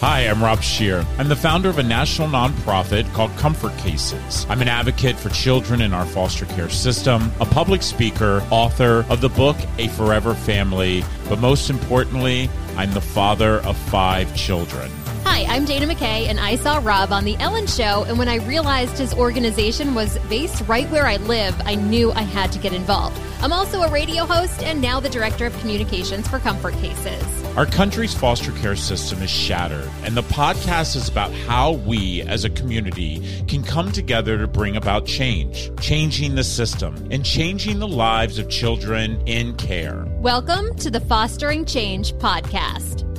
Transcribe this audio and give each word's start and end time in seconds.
Hi, 0.00 0.22
I'm 0.22 0.42
Rob 0.42 0.60
Scheer. 0.60 1.06
I'm 1.18 1.28
the 1.28 1.36
founder 1.36 1.70
of 1.70 1.78
a 1.78 1.82
national 1.82 2.28
nonprofit 2.28 3.10
called 3.14 3.30
Comfort 3.36 3.76
Cases. 3.78 4.44
I'm 4.50 4.60
an 4.60 4.68
advocate 4.68 5.16
for 5.16 5.28
children 5.30 5.80
in 5.80 5.94
our 5.94 6.04
foster 6.04 6.46
care 6.46 6.68
system, 6.68 7.32
a 7.40 7.46
public 7.46 7.82
speaker, 7.82 8.44
author 8.50 9.06
of 9.08 9.20
the 9.20 9.28
book 9.30 9.56
A 9.78 9.88
Forever 9.88 10.34
Family, 10.34 11.04
but 11.28 11.38
most 11.38 11.70
importantly, 11.70 12.50
I'm 12.76 12.92
the 12.92 13.00
father 13.00 13.60
of 13.60 13.76
five 13.76 14.34
children. 14.36 14.90
Hi, 15.24 15.46
I'm 15.48 15.64
Dana 15.64 15.86
McKay, 15.86 16.28
and 16.28 16.38
I 16.38 16.56
saw 16.56 16.80
Rob 16.82 17.10
on 17.10 17.24
The 17.24 17.34
Ellen 17.38 17.66
Show. 17.66 18.04
And 18.06 18.18
when 18.18 18.28
I 18.28 18.36
realized 18.46 18.98
his 18.98 19.14
organization 19.14 19.94
was 19.94 20.18
based 20.28 20.62
right 20.68 20.88
where 20.90 21.06
I 21.06 21.16
live, 21.16 21.60
I 21.64 21.74
knew 21.74 22.12
I 22.12 22.22
had 22.22 22.52
to 22.52 22.58
get 22.58 22.72
involved. 22.72 23.18
I'm 23.40 23.52
also 23.52 23.82
a 23.82 23.90
radio 23.90 24.26
host 24.26 24.62
and 24.62 24.80
now 24.80 25.00
the 25.00 25.08
director 25.08 25.46
of 25.46 25.58
communications 25.58 26.28
for 26.28 26.38
Comfort 26.38 26.74
Cases. 26.74 27.44
Our 27.56 27.66
country's 27.66 28.14
foster 28.14 28.52
care 28.52 28.76
system 28.76 29.22
is 29.22 29.30
shattered, 29.30 29.90
and 30.04 30.16
the 30.16 30.22
podcast 30.22 30.94
is 30.94 31.08
about 31.08 31.32
how 31.32 31.72
we 31.72 32.22
as 32.22 32.44
a 32.44 32.50
community 32.50 33.44
can 33.48 33.62
come 33.64 33.92
together 33.92 34.38
to 34.38 34.46
bring 34.46 34.76
about 34.76 35.06
change, 35.06 35.70
changing 35.80 36.34
the 36.34 36.44
system, 36.44 37.08
and 37.10 37.24
changing 37.24 37.78
the 37.80 37.88
lives 37.88 38.38
of 38.38 38.50
children 38.50 39.20
in 39.26 39.56
care. 39.56 40.04
Welcome 40.18 40.74
to 40.76 40.90
the 40.90 41.00
Fostering 41.00 41.64
Change 41.64 42.12
podcast. 42.14 43.13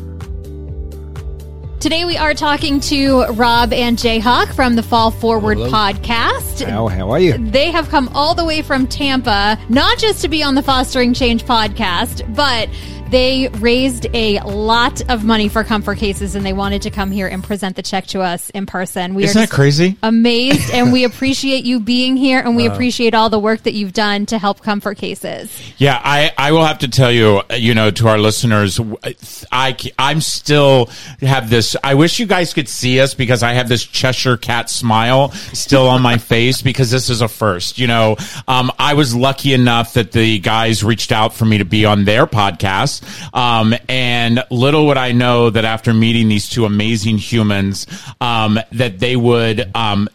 Today 1.86 2.04
we 2.04 2.18
are 2.18 2.34
talking 2.34 2.80
to 2.80 3.26
Rob 3.26 3.72
and 3.72 3.96
Jayhawk 3.96 4.56
from 4.56 4.76
the 4.76 4.82
Fall 4.82 5.12
Forward 5.12 5.60
Hello. 5.60 5.70
podcast. 5.70 6.68
How, 6.68 6.88
how 6.88 7.12
are 7.12 7.20
you? 7.20 7.38
They 7.38 7.70
have 7.70 7.90
come 7.90 8.10
all 8.16 8.34
the 8.34 8.44
way 8.44 8.64
from 8.64 8.88
Tampa, 8.88 9.60
not 9.70 10.00
just 10.00 10.24
to 10.24 10.28
be 10.28 10.42
on 10.42 10.56
the 10.56 10.64
Fostering 10.64 11.14
Change 11.14 11.46
podcast, 11.46 12.24
but 12.36 12.70
they 13.16 13.48
raised 13.48 14.08
a 14.14 14.42
lot 14.42 15.02
of 15.10 15.24
money 15.24 15.48
for 15.48 15.64
Comfort 15.64 15.98
Cases 16.00 16.36
and 16.36 16.46
they 16.46 16.52
wanted 16.52 16.82
to 16.82 16.90
come 16.90 17.12
here 17.12 17.28
and 17.30 17.42
present 17.42 17.78
the 17.78 17.82
check 17.82 18.08
to 18.08 18.20
us 18.20 18.50
in 18.50 18.66
person. 18.66 19.16
We 19.16 19.24
Isn't 19.24 19.42
are 19.42 19.46
that 19.46 19.54
crazy? 19.54 19.96
amazed 20.04 20.70
and 20.74 20.92
we 20.92 21.04
appreciate 21.06 21.64
you 21.64 21.80
being 21.80 22.18
here 22.18 22.42
and 22.42 22.58
we 22.58 22.66
appreciate 22.66 23.14
all 23.14 23.30
the 23.30 23.40
work 23.40 23.64
that 23.64 23.74
you've 23.74 23.94
done 23.94 24.26
to 24.26 24.38
help 24.38 24.62
Comfort 24.62 24.98
Cases. 24.98 25.50
Yeah, 25.78 25.98
I, 26.04 26.34
I 26.38 26.52
will 26.52 26.66
have 26.66 26.80
to 26.80 26.90
tell 26.90 27.10
you, 27.10 27.42
you 27.56 27.74
know, 27.74 27.90
to 27.90 28.10
our 28.10 28.18
listeners, 28.18 28.82
I, 29.50 29.78
I'm 29.98 30.20
still 30.20 30.90
have 31.22 31.50
this. 31.50 31.78
I 31.82 31.94
wish 31.94 32.20
you 32.20 32.26
guys 32.26 32.54
could 32.54 32.68
see 32.68 33.00
us 33.00 33.14
because 33.14 33.44
I 33.44 33.54
have 33.54 33.70
this 33.70 33.86
Cheshire 33.86 34.36
cat 34.36 34.70
smile 34.70 35.32
still 35.32 35.88
on 35.88 36.02
my 36.02 36.18
face 36.26 36.62
because 36.62 36.92
this 36.92 37.10
is 37.10 37.22
a 37.22 37.30
first. 37.30 37.80
You 37.80 37.88
know, 37.88 38.18
um, 38.50 38.74
I 38.78 38.96
was 38.96 39.16
lucky 39.16 39.54
enough 39.54 39.94
that 39.94 40.12
the 40.12 40.40
guys 40.40 40.84
reached 40.84 41.14
out 41.14 41.34
for 41.34 41.46
me 41.46 41.60
to 41.60 41.66
be 41.66 41.86
on 41.86 42.04
their 42.04 42.28
podcast. 42.28 43.04
Um, 43.34 43.76
and 43.90 44.44
little 44.52 44.88
would 44.88 44.98
I 44.98 45.12
know 45.12 45.50
that 45.50 45.66
after 45.66 45.94
meeting 45.94 46.30
these 46.30 46.50
two 46.50 46.66
amazing 46.66 47.18
humans, 47.18 47.88
um, 48.22 48.60
that 48.72 49.00
they 49.00 49.16
would, 49.16 49.70
um, 49.76 50.10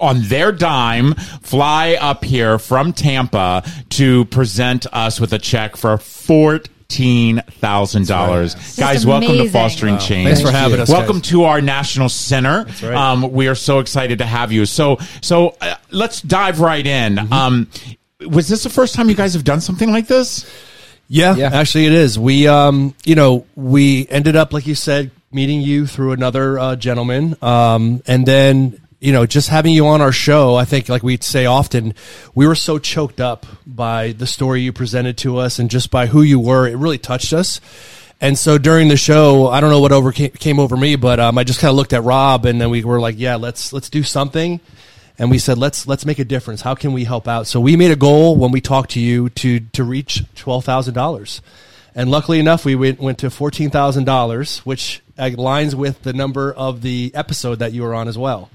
on 0.00 0.22
their 0.22 0.50
dime, 0.52 1.14
fly 1.42 1.96
up 2.00 2.24
here 2.24 2.58
from 2.58 2.92
Tampa 2.92 3.62
to 3.90 4.24
present 4.26 4.86
us 4.92 5.20
with 5.20 5.32
a 5.32 5.38
check 5.38 5.76
for 5.76 5.96
fourteen 5.96 7.40
thousand 7.60 8.08
dollars. 8.08 8.54
Guys, 8.76 9.06
welcome 9.06 9.28
to 9.28 9.34
amazing. 9.34 9.52
Fostering 9.52 9.98
Change. 9.98 10.26
Thanks 10.26 10.40
for 10.40 10.50
having 10.50 10.80
us, 10.80 10.88
Welcome 10.88 11.18
guys. 11.18 11.28
to 11.30 11.44
our 11.44 11.60
national 11.60 12.08
center. 12.08 12.66
right. 12.82 12.94
Um, 12.94 13.30
we 13.30 13.46
are 13.46 13.54
so 13.54 13.78
excited 13.78 14.18
to 14.18 14.26
have 14.26 14.50
you. 14.50 14.66
So, 14.66 14.98
so 15.20 15.56
uh, 15.60 15.76
let's 15.92 16.20
dive 16.20 16.58
right 16.58 16.84
in. 16.84 17.14
Mm-hmm. 17.14 17.32
Um, 17.32 17.68
was 18.28 18.48
this 18.48 18.64
the 18.64 18.70
first 18.70 18.94
time 18.96 19.08
you 19.08 19.14
guys 19.14 19.34
have 19.34 19.44
done 19.44 19.60
something 19.60 19.90
like 19.92 20.08
this? 20.08 20.50
Yeah, 21.12 21.34
Yeah. 21.34 21.50
actually, 21.52 21.86
it 21.86 21.92
is. 21.92 22.18
We, 22.18 22.46
um, 22.46 22.94
you 23.04 23.16
know, 23.16 23.44
we 23.56 24.06
ended 24.08 24.36
up, 24.36 24.52
like 24.52 24.66
you 24.68 24.76
said, 24.76 25.10
meeting 25.32 25.60
you 25.60 25.86
through 25.86 26.12
another 26.12 26.56
uh, 26.58 26.76
gentleman, 26.76 27.36
um, 27.42 28.00
and 28.06 28.24
then 28.24 28.80
you 29.00 29.12
know, 29.12 29.24
just 29.24 29.48
having 29.48 29.72
you 29.72 29.86
on 29.86 30.02
our 30.02 30.12
show. 30.12 30.56
I 30.56 30.66
think, 30.66 30.88
like 30.90 31.02
we 31.02 31.16
say 31.22 31.46
often, 31.46 31.94
we 32.34 32.46
were 32.46 32.54
so 32.54 32.78
choked 32.78 33.18
up 33.18 33.46
by 33.66 34.12
the 34.12 34.26
story 34.26 34.60
you 34.60 34.72
presented 34.74 35.16
to 35.18 35.38
us, 35.38 35.58
and 35.58 35.70
just 35.70 35.90
by 35.90 36.06
who 36.06 36.20
you 36.22 36.38
were. 36.38 36.68
It 36.68 36.76
really 36.76 36.98
touched 36.98 37.32
us. 37.32 37.60
And 38.20 38.38
so 38.38 38.58
during 38.58 38.88
the 38.88 38.98
show, 38.98 39.48
I 39.48 39.60
don't 39.62 39.70
know 39.70 39.80
what 39.80 39.92
over 39.92 40.12
came, 40.12 40.30
came 40.32 40.60
over 40.60 40.76
me, 40.76 40.96
but 40.96 41.18
um, 41.18 41.38
I 41.38 41.44
just 41.44 41.60
kind 41.60 41.70
of 41.70 41.76
looked 41.76 41.94
at 41.94 42.04
Rob, 42.04 42.44
and 42.44 42.60
then 42.60 42.68
we 42.68 42.84
were 42.84 43.00
like, 43.00 43.14
"Yeah, 43.18 43.36
let's 43.36 43.72
let's 43.72 43.88
do 43.88 44.02
something." 44.02 44.60
And 45.18 45.30
we 45.30 45.38
said 45.38 45.58
let's 45.58 45.86
let's 45.86 46.06
make 46.06 46.18
a 46.18 46.24
difference. 46.24 46.62
How 46.62 46.74
can 46.74 46.92
we 46.92 47.04
help 47.04 47.28
out? 47.28 47.46
So 47.46 47.60
we 47.60 47.76
made 47.76 47.90
a 47.90 47.96
goal 47.96 48.36
when 48.36 48.50
we 48.50 48.60
talked 48.60 48.90
to 48.92 49.00
you 49.00 49.28
to 49.30 49.60
to 49.60 49.84
reach 49.84 50.24
$12000 50.36 51.40
and 51.94 52.10
luckily 52.10 52.38
enough 52.38 52.64
we 52.64 52.74
went, 52.74 53.00
went 53.00 53.18
to 53.18 53.26
$14000 53.26 54.58
which 54.60 55.02
aligns 55.18 55.74
with 55.74 56.02
the 56.02 56.12
number 56.12 56.52
of 56.52 56.82
the 56.82 57.10
episode 57.14 57.58
that 57.58 57.72
you 57.72 57.82
were 57.82 57.94
on 57.94 58.08
as 58.08 58.16
well. 58.16 58.50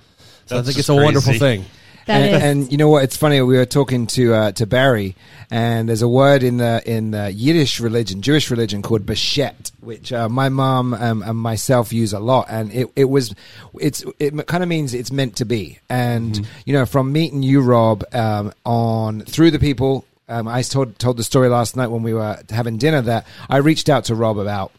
So 0.45 0.55
That's 0.55 0.67
i 0.67 0.71
think 0.71 0.79
it's 0.79 0.89
a 0.89 0.95
wonderful 0.95 1.33
thing 1.33 1.65
and, 2.07 2.35
is- 2.35 2.43
and 2.43 2.71
you 2.71 2.77
know 2.77 2.89
what? 2.89 3.03
It's 3.03 3.17
funny. 3.17 3.41
We 3.41 3.57
were 3.57 3.65
talking 3.65 4.07
to 4.07 4.33
uh, 4.33 4.51
to 4.53 4.65
Barry, 4.65 5.15
and 5.49 5.89
there's 5.89 6.01
a 6.01 6.07
word 6.07 6.43
in 6.43 6.57
the 6.57 6.81
in 6.85 7.11
the 7.11 7.31
Yiddish 7.31 7.79
religion, 7.79 8.21
Jewish 8.21 8.49
religion, 8.51 8.81
called 8.81 9.05
beshert, 9.05 9.71
which 9.81 10.11
uh, 10.13 10.29
my 10.29 10.49
mom 10.49 10.93
um, 10.93 11.21
and 11.23 11.37
myself 11.37 11.91
use 11.93 12.13
a 12.13 12.19
lot. 12.19 12.47
And 12.49 12.71
it, 12.73 12.89
it 12.95 13.05
was 13.05 13.33
it's 13.79 14.03
it 14.19 14.47
kind 14.47 14.63
of 14.63 14.69
means 14.69 14.93
it's 14.93 15.11
meant 15.11 15.35
to 15.37 15.45
be. 15.45 15.79
And 15.89 16.47
you 16.65 16.73
know, 16.73 16.85
from 16.85 17.11
meeting 17.11 17.43
you, 17.43 17.61
Rob, 17.61 18.03
um, 18.13 18.53
on 18.65 19.21
through 19.21 19.51
the 19.51 19.59
people. 19.59 20.05
Um, 20.27 20.47
I 20.47 20.63
told 20.63 20.97
told 20.97 21.17
the 21.17 21.23
story 21.23 21.49
last 21.49 21.75
night 21.75 21.87
when 21.91 22.01
we 22.01 22.11
were 22.11 22.39
having 22.49 22.77
dinner 22.77 22.99
that 23.03 23.27
I 23.47 23.57
reached 23.57 23.89
out 23.89 24.05
to 24.05 24.15
Rob 24.15 24.39
about 24.39 24.71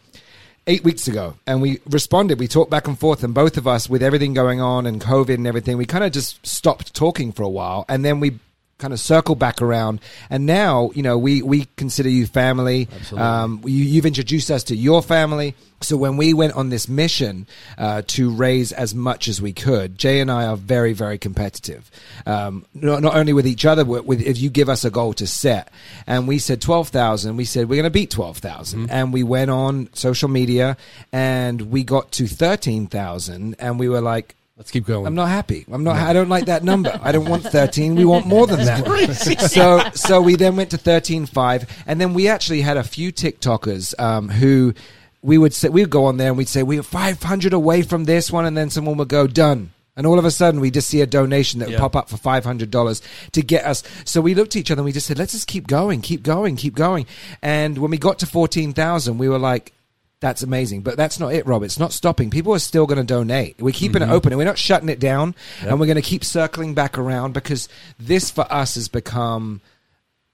eight 0.67 0.83
weeks 0.83 1.07
ago 1.07 1.35
and 1.47 1.61
we 1.61 1.79
responded. 1.89 2.39
We 2.39 2.47
talked 2.47 2.69
back 2.69 2.87
and 2.87 2.99
forth 2.99 3.23
and 3.23 3.33
both 3.33 3.57
of 3.57 3.67
us 3.67 3.89
with 3.89 4.03
everything 4.03 4.33
going 4.33 4.61
on 4.61 4.85
and 4.85 5.01
covid 5.01 5.35
and 5.35 5.47
everything 5.47 5.77
we 5.77 5.85
kind 5.85 6.03
of 6.03 6.11
just 6.11 6.45
stopped 6.45 6.93
talking 6.93 7.31
for 7.31 7.43
a 7.43 7.49
while 7.49 7.85
and 7.89 8.03
then 8.03 8.19
we 8.19 8.39
kind 8.77 8.93
of 8.93 8.99
circle 8.99 9.35
back 9.35 9.61
around. 9.61 10.01
And 10.29 10.45
now 10.45 10.91
you 10.93 11.03
know 11.03 11.17
we 11.17 11.41
we 11.41 11.67
consider 11.75 12.09
you 12.09 12.25
family. 12.25 12.87
Um, 13.15 13.61
you, 13.65 13.83
you've 13.83 14.05
introduced 14.05 14.51
us 14.51 14.63
to 14.65 14.75
your 14.75 15.01
family. 15.01 15.55
So 15.81 15.95
when 15.95 16.17
we 16.17 16.33
went 16.33 16.53
on 16.53 16.69
this 16.69 16.87
mission 16.87 17.45
uh, 17.77 18.01
to 18.07 18.31
raise 18.31 18.71
as 18.71 18.95
much 18.95 19.27
as 19.27 19.39
we 19.39 19.53
could 19.53 19.95
jay 19.95 20.19
and 20.21 20.31
i 20.31 20.45
are 20.45 20.57
very 20.57 20.93
very 20.93 21.17
competitive. 21.17 21.89
Um, 22.25 22.65
not, 22.73 23.01
not 23.01 23.15
only 23.15 23.33
with 23.33 23.45
each 23.45 23.65
other 23.65 23.83
but 23.83 24.05
with 24.05 24.21
if 24.21 24.39
you 24.39 24.49
give 24.49 24.69
us 24.69 24.85
a 24.85 24.89
goal 24.89 25.13
to 25.13 25.27
set. 25.27 25.69
And 26.07 26.27
we 26.27 26.39
said 26.39 26.61
12000 26.61 27.37
we 27.37 27.45
said 27.45 27.69
we're 27.69 27.75
going 27.75 27.83
to 27.83 27.89
beat 27.89 28.11
12000 28.11 28.89
and 28.89 29.13
we 29.13 29.23
went 29.23 29.51
on 29.51 29.89
social 29.93 30.29
media 30.29 30.77
and 31.11 31.61
we 31.71 31.83
got 31.83 32.11
to 32.13 32.27
13000 32.27 33.55
and 33.59 33.79
we 33.79 33.89
were 33.89 34.01
like 34.01 34.35
let's 34.57 34.71
keep 34.71 34.85
going 34.85 35.05
I'm 35.05 35.15
not 35.15 35.29
happy. 35.29 35.65
I'm 35.71 35.83
not. 35.83 35.95
I 35.97 36.13
don't 36.13 36.29
like 36.29 36.45
that 36.47 36.63
number. 36.63 36.99
I 37.01 37.11
don't 37.11 37.29
want 37.29 37.43
13. 37.43 37.95
We 37.95 38.05
want 38.05 38.25
more 38.25 38.47
than 38.47 38.65
that. 38.65 38.85
So, 39.51 39.81
so 39.93 40.21
we 40.21 40.35
then 40.35 40.55
went 40.55 40.71
to 40.71 40.77
13.5, 40.77 41.69
and 41.85 42.01
then 42.01 42.13
we 42.13 42.27
actually 42.27 42.61
had 42.61 42.77
a 42.77 42.83
few 42.83 43.11
TikTokers 43.11 43.99
um, 43.99 44.29
who 44.29 44.73
we 45.21 45.37
would 45.37 45.53
say 45.53 45.69
we'd 45.69 45.89
go 45.89 46.05
on 46.05 46.17
there 46.17 46.29
and 46.29 46.37
we'd 46.37 46.47
say 46.47 46.63
we 46.63 46.77
are 46.79 46.83
500 46.83 47.53
away 47.53 47.81
from 47.81 48.05
this 48.05 48.31
one, 48.31 48.45
and 48.45 48.57
then 48.57 48.69
someone 48.69 48.97
would 48.97 49.07
go 49.09 49.27
done. 49.27 49.71
And 49.95 50.05
all 50.05 50.19
of 50.19 50.25
a 50.25 50.31
sudden, 50.31 50.59
we 50.61 50.69
just 50.69 50.87
see 50.89 51.01
a 51.01 51.07
donation 51.07 51.59
that 51.59 51.65
would 51.69 51.73
Yeah. 51.73 51.79
pop 51.79 51.95
up 51.95 52.07
for 52.07 52.17
five 52.17 52.45
hundred 52.45 52.69
dollars 52.69 53.01
to 53.31 53.41
get 53.41 53.65
us. 53.65 53.81
So 54.05 54.21
we 54.21 54.35
looked 54.35 54.55
at 54.55 54.59
each 54.59 54.69
other 54.69 54.81
and 54.81 54.85
we 54.85 54.91
just 54.91 55.07
said, 55.07 55.17
"Let's 55.17 55.31
just 55.31 55.47
keep 55.47 55.65
going, 55.65 56.01
keep 56.01 56.21
going, 56.21 56.55
keep 56.55 56.75
going." 56.75 57.07
And 57.41 57.79
when 57.79 57.89
we 57.89 57.97
got 57.97 58.19
to 58.19 58.27
fourteen 58.27 58.73
thousand, 58.73 59.17
we 59.17 59.27
were 59.27 59.39
like, 59.39 59.73
that's 60.19 60.41
amazing. 60.41 60.81
But 60.81 60.97
that's 60.97 61.19
not 61.19 61.33
it, 61.33 61.45
Rob. 61.45 61.63
It's 61.63 61.77
not 61.79 61.93
stopping. 61.93 62.29
People 62.29 62.53
are 62.53 62.59
still 62.59 62.85
going 62.87 62.97
to 62.97 63.03
donate. 63.03 63.61
We're 63.61 63.71
keeping 63.71 64.01
Mm-hmm. 64.01 64.11
it 64.11 64.15
open 64.15 64.31
and 64.33 64.37
we're 64.39 64.45
not 64.45 64.57
shutting 64.57 64.89
it 64.89 64.99
down. 64.99 65.35
And 65.61 65.79
we're 65.79 65.85
going 65.85 65.95
to 65.97 66.01
keep 66.01 66.23
circling 66.25 66.73
back 66.73 66.97
around 66.97 67.33
because 67.33 67.69
this 67.99 68.31
for 68.31 68.51
us 68.51 68.75
has 68.75 68.87
become 68.87 69.61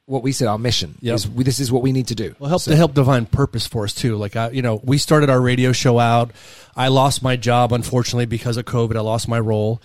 what 0.05 0.21
we 0.23 0.31
said 0.33 0.47
our 0.47 0.57
mission. 0.57 0.95
Yep. 1.01 1.15
Is 1.15 1.29
we, 1.29 1.43
this 1.43 1.59
is 1.59 1.71
what 1.71 1.81
we 1.81 1.91
need 1.93 2.07
to 2.07 2.15
do. 2.15 2.35
Well, 2.39 2.49
help 2.49 2.61
So- 2.61 2.71
to 2.71 2.77
help 2.77 2.93
divine 2.93 3.25
purpose 3.25 3.67
for 3.67 3.83
us 3.85 3.93
too. 3.93 4.15
Like 4.17 4.35
I, 4.35 4.49
you 4.51 4.61
know, 4.61 4.81
we 4.83 4.97
started 4.97 5.29
our 5.29 5.39
radio 5.41 5.71
show 5.71 5.97
out. 5.99 6.31
I 6.75 6.87
lost 6.89 7.21
my 7.23 7.35
job 7.35 7.71
unfortunately 7.73 8.25
because 8.25 8.57
of 8.57 8.65
COVID. 8.65 8.95
I 8.97 9.01
lost 9.01 9.27
my 9.27 9.39
role, 9.39 9.81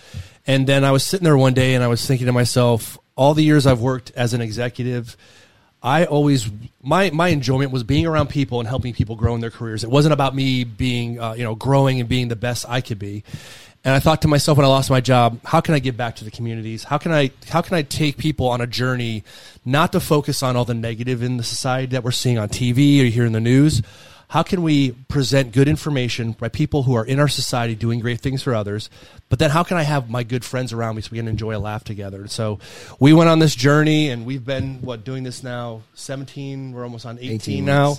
and 0.47 0.65
then 0.65 0.83
I 0.83 0.91
was 0.91 1.03
sitting 1.03 1.23
there 1.23 1.37
one 1.37 1.53
day 1.53 1.73
and 1.75 1.83
I 1.83 1.87
was 1.87 2.05
thinking 2.05 2.25
to 2.27 2.33
myself, 2.33 2.97
all 3.15 3.33
the 3.33 3.43
years 3.43 3.67
I've 3.67 3.81
worked 3.81 4.11
as 4.15 4.33
an 4.33 4.41
executive, 4.41 5.15
I 5.81 6.05
always 6.05 6.49
my 6.81 7.09
my 7.11 7.29
enjoyment 7.29 7.71
was 7.71 7.83
being 7.83 8.05
around 8.05 8.29
people 8.29 8.59
and 8.59 8.67
helping 8.67 8.93
people 8.93 9.15
grow 9.15 9.35
in 9.35 9.41
their 9.41 9.51
careers. 9.51 9.83
It 9.83 9.89
wasn't 9.89 10.13
about 10.13 10.35
me 10.35 10.63
being 10.63 11.19
uh, 11.19 11.33
you 11.33 11.43
know 11.43 11.55
growing 11.55 11.99
and 11.99 12.09
being 12.09 12.27
the 12.27 12.35
best 12.35 12.65
I 12.67 12.81
could 12.81 12.99
be. 12.99 13.23
And 13.85 13.95
I 13.95 13.99
thought 13.99 14.23
to 14.23 14.27
myself 14.27 14.57
when 14.57 14.65
I 14.65 14.67
lost 14.67 14.89
my 14.89 14.99
job, 14.99 15.39
how 15.45 15.61
can 15.61 15.73
I 15.73 15.79
give 15.79 15.95
back 15.95 16.17
to 16.17 16.25
the 16.25 16.31
communities? 16.31 16.83
How 16.83 16.97
can 16.97 17.13
I 17.13 17.31
how 17.47 17.61
can 17.61 17.75
I 17.75 17.83
take 17.83 18.17
people 18.17 18.49
on 18.49 18.59
a 18.59 18.67
journey, 18.67 19.23
not 19.63 19.93
to 19.93 20.01
focus 20.01 20.43
on 20.43 20.57
all 20.57 20.65
the 20.65 20.73
negative 20.73 21.23
in 21.23 21.37
the 21.37 21.43
society 21.43 21.87
that 21.93 22.03
we're 22.03 22.11
seeing 22.11 22.37
on 22.37 22.49
TV 22.49 22.77
or 22.99 23.05
you 23.05 23.11
hear 23.11 23.25
in 23.25 23.31
the 23.31 23.39
news. 23.39 23.81
How 24.29 24.43
can 24.43 24.61
we 24.61 24.91
present 24.91 25.53
good 25.53 25.67
information 25.67 26.33
by 26.33 26.49
people 26.49 26.83
who 26.83 26.93
are 26.93 27.03
in 27.03 27.19
our 27.19 27.27
society 27.27 27.73
doing 27.73 27.99
great 27.99 28.21
things 28.21 28.43
for 28.43 28.53
others? 28.53 28.87
But 29.27 29.39
then 29.39 29.49
how 29.49 29.63
can 29.63 29.75
I 29.75 29.81
have 29.81 30.07
my 30.07 30.21
good 30.21 30.45
friends 30.45 30.71
around 30.71 30.97
me 30.97 31.01
so 31.01 31.09
we 31.11 31.17
can 31.17 31.27
enjoy 31.27 31.57
a 31.57 31.59
laugh 31.59 31.83
together? 31.83 32.21
And 32.21 32.29
so 32.29 32.59
we 32.99 33.11
went 33.11 33.31
on 33.31 33.39
this 33.39 33.55
journey 33.55 34.09
and 34.11 34.27
we've 34.27 34.45
been 34.45 34.83
what 34.83 35.03
doing 35.03 35.23
this 35.23 35.41
now 35.41 35.81
17, 35.95 36.73
we're 36.73 36.83
almost 36.83 37.07
on 37.07 37.17
18, 37.17 37.31
18 37.31 37.65
now. 37.65 37.97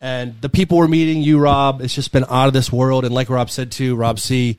And 0.00 0.40
the 0.40 0.48
people 0.48 0.78
we're 0.78 0.86
meeting, 0.86 1.22
you, 1.22 1.40
Rob, 1.40 1.80
it's 1.80 1.94
just 1.94 2.12
been 2.12 2.24
out 2.28 2.46
of 2.46 2.52
this 2.52 2.70
world. 2.70 3.04
And 3.04 3.12
like 3.12 3.28
Rob 3.28 3.50
said 3.50 3.72
too, 3.72 3.96
Rob 3.96 4.20
C, 4.20 4.58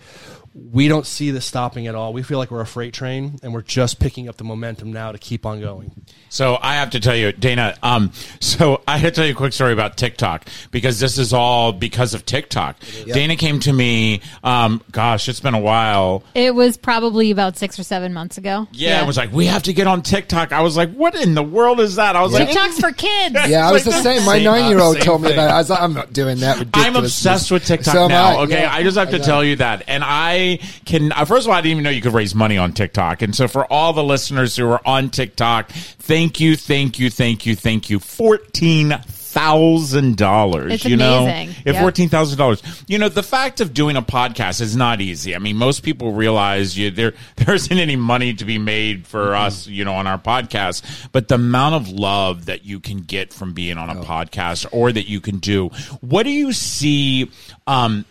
we 0.57 0.87
don't 0.87 1.05
see 1.05 1.31
this 1.31 1.45
stopping 1.45 1.87
at 1.87 1.95
all. 1.95 2.13
We 2.13 2.23
feel 2.23 2.37
like 2.37 2.49
we're 2.49 2.61
a 2.61 2.65
freight 2.65 2.93
train, 2.93 3.39
and 3.43 3.53
we're 3.53 3.61
just 3.61 3.99
picking 3.99 4.29
up 4.29 4.37
the 4.37 4.45
momentum 4.45 4.93
now 4.93 5.11
to 5.11 5.17
keep 5.17 5.45
on 5.45 5.59
going. 5.59 5.91
So 6.29 6.57
I 6.61 6.75
have 6.75 6.91
to 6.91 7.01
tell 7.01 7.15
you, 7.15 7.33
Dana. 7.33 7.77
Um, 7.83 8.11
so 8.39 8.81
I 8.87 8.97
had 8.97 9.13
to 9.13 9.19
tell 9.19 9.25
you 9.25 9.33
a 9.33 9.35
quick 9.35 9.51
story 9.51 9.73
about 9.73 9.97
TikTok 9.97 10.47
because 10.71 10.99
this 10.99 11.17
is 11.17 11.33
all 11.33 11.73
because 11.73 12.13
of 12.13 12.25
TikTok. 12.25 12.77
Dana 13.05 13.35
came 13.35 13.59
to 13.61 13.73
me. 13.73 14.21
Um, 14.45 14.81
gosh, 14.91 15.27
it's 15.27 15.41
been 15.41 15.55
a 15.55 15.59
while. 15.59 16.23
It 16.33 16.55
was 16.55 16.77
probably 16.77 17.31
about 17.31 17.57
six 17.57 17.77
or 17.77 17.83
seven 17.83 18.13
months 18.13 18.37
ago. 18.37 18.67
Yeah, 18.71 19.03
it 19.03 19.07
was 19.07 19.17
like 19.17 19.33
we 19.33 19.47
have 19.47 19.63
to 19.63 19.73
get 19.73 19.87
on 19.87 20.03
TikTok. 20.03 20.53
I 20.53 20.61
was 20.61 20.77
like, 20.77 20.93
what 20.93 21.15
in 21.15 21.35
the 21.35 21.43
world 21.43 21.81
is 21.81 21.95
that? 21.95 22.15
I 22.15 22.21
was 22.21 22.31
like, 22.31 22.47
TikTok's 22.47 22.79
for 22.79 22.91
kids. 22.93 23.35
Yeah, 23.47 23.67
I 23.67 23.73
was 23.73 23.83
the 23.83 23.91
same. 23.91 24.23
My 24.25 24.35
same- 24.37 24.45
nine 24.45 24.69
year 24.69 24.79
old 24.79 24.95
same 24.95 25.03
told 25.03 25.21
me 25.21 25.29
thing. 25.29 25.37
about 25.37 25.49
it. 25.49 25.53
I 25.53 25.57
was 25.57 25.69
like, 25.69 25.81
I'm 25.81 25.93
not 25.93 26.13
doing 26.13 26.37
that. 26.39 26.65
I'm 26.73 26.95
obsessed 26.95 27.51
with 27.51 27.65
TikTok 27.65 27.93
So 27.93 28.07
now. 28.07 28.39
I, 28.39 28.43
Okay, 28.45 28.61
yeah. 28.61 28.73
I 28.73 28.83
just 28.83 28.97
have 28.97 29.09
to 29.11 29.19
tell 29.19 29.43
you 29.43 29.55
that, 29.57 29.83
and 29.87 30.03
I 30.03 30.44
can. 30.85 31.11
Uh, 31.11 31.25
first 31.25 31.45
of 31.45 31.51
all, 31.51 31.57
I 31.57 31.61
didn't 31.61 31.71
even 31.71 31.83
know 31.83 31.89
you 31.89 32.01
could 32.01 32.13
raise 32.13 32.33
money 32.35 32.57
on 32.57 32.73
TikTok, 32.73 33.21
and 33.21 33.35
so 33.35 33.47
for 33.47 33.71
all 33.71 33.93
the 33.93 34.03
listeners 34.03 34.55
who 34.55 34.69
are 34.69 34.81
on 34.85 35.09
TikTok, 35.09 35.69
thank 35.71 36.39
you, 36.39 36.55
thank 36.55 36.99
you, 36.99 37.09
thank 37.09 37.45
you, 37.45 37.55
thank 37.55 37.89
you. 37.89 37.99
Fourteen 37.99 38.97
thousand 39.07 40.15
dollars. 40.15 40.85
You 40.85 40.95
know. 40.95 41.25
Yep. 41.65 41.75
fourteen 41.81 42.07
thousand 42.09 42.37
dollars. 42.37 42.63
You 42.87 42.97
know, 42.97 43.09
the 43.09 43.23
fact 43.23 43.59
of 43.59 43.73
doing 43.73 43.97
a 43.97 44.01
podcast 44.01 44.61
is 44.61 44.75
not 44.77 45.01
easy. 45.01 45.35
I 45.35 45.39
mean, 45.39 45.57
most 45.57 45.83
people 45.83 46.13
realize 46.13 46.77
you 46.77 46.89
there 46.91 47.13
there 47.35 47.53
isn't 47.55 47.77
any 47.77 47.95
money 47.97 48.33
to 48.35 48.45
be 48.45 48.57
made 48.57 49.05
for 49.07 49.25
Mm-hmm. 49.25 49.43
us, 49.45 49.67
you 49.67 49.83
know, 49.83 49.93
on 49.95 50.07
our 50.07 50.17
podcast, 50.19 50.83
but 51.11 51.27
the 51.27 51.35
amount 51.35 51.75
of 51.75 51.89
love 51.89 52.45
that 52.45 52.63
you 52.65 52.79
can 52.79 52.99
get 52.99 53.33
from 53.33 53.53
being 53.53 53.77
Oh. 53.77 53.81
on 53.81 53.89
a 53.89 53.95
podcast 54.03 54.65
or 54.71 54.91
that 54.91 55.09
you 55.09 55.19
can 55.19 55.39
do. 55.39 55.67
What 56.01 56.23
do 56.23 56.29
you 56.31 56.53
see? 56.53 57.29
Um, 57.67 58.05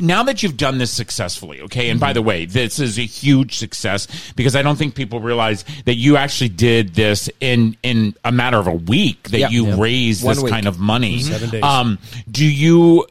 now 0.00 0.22
that 0.22 0.42
you've 0.42 0.56
done 0.56 0.78
this 0.78 0.92
successfully, 0.92 1.60
okay, 1.62 1.90
and 1.90 1.98
by 1.98 2.08
Mm-hmm. 2.10 2.14
the 2.14 2.22
way, 2.22 2.44
this 2.46 2.78
is 2.78 2.96
a 2.98 3.02
huge 3.02 3.56
success 3.56 4.06
because 4.36 4.54
I 4.54 4.62
don't 4.62 4.76
think 4.76 4.94
people 4.94 5.18
realize 5.20 5.64
that 5.84 5.96
you 5.96 6.16
actually 6.16 6.50
did 6.50 6.94
this 6.94 7.28
in 7.40 7.76
in 7.82 8.14
a 8.24 8.30
matter 8.30 8.58
of 8.58 8.68
a 8.68 8.72
week 8.74 9.30
that 9.30 9.38
Yep. 9.40 9.50
you 9.50 9.66
Yep. 9.66 9.78
raised 9.78 10.24
One 10.24 10.34
this 10.36 10.44
week. 10.44 10.52
kind 10.52 10.66
of 10.68 10.78
money. 10.78 11.20
Seven 11.20 11.50
days. 11.50 11.62
Um, 11.64 11.98
do 12.30 12.44
you? 12.46 13.04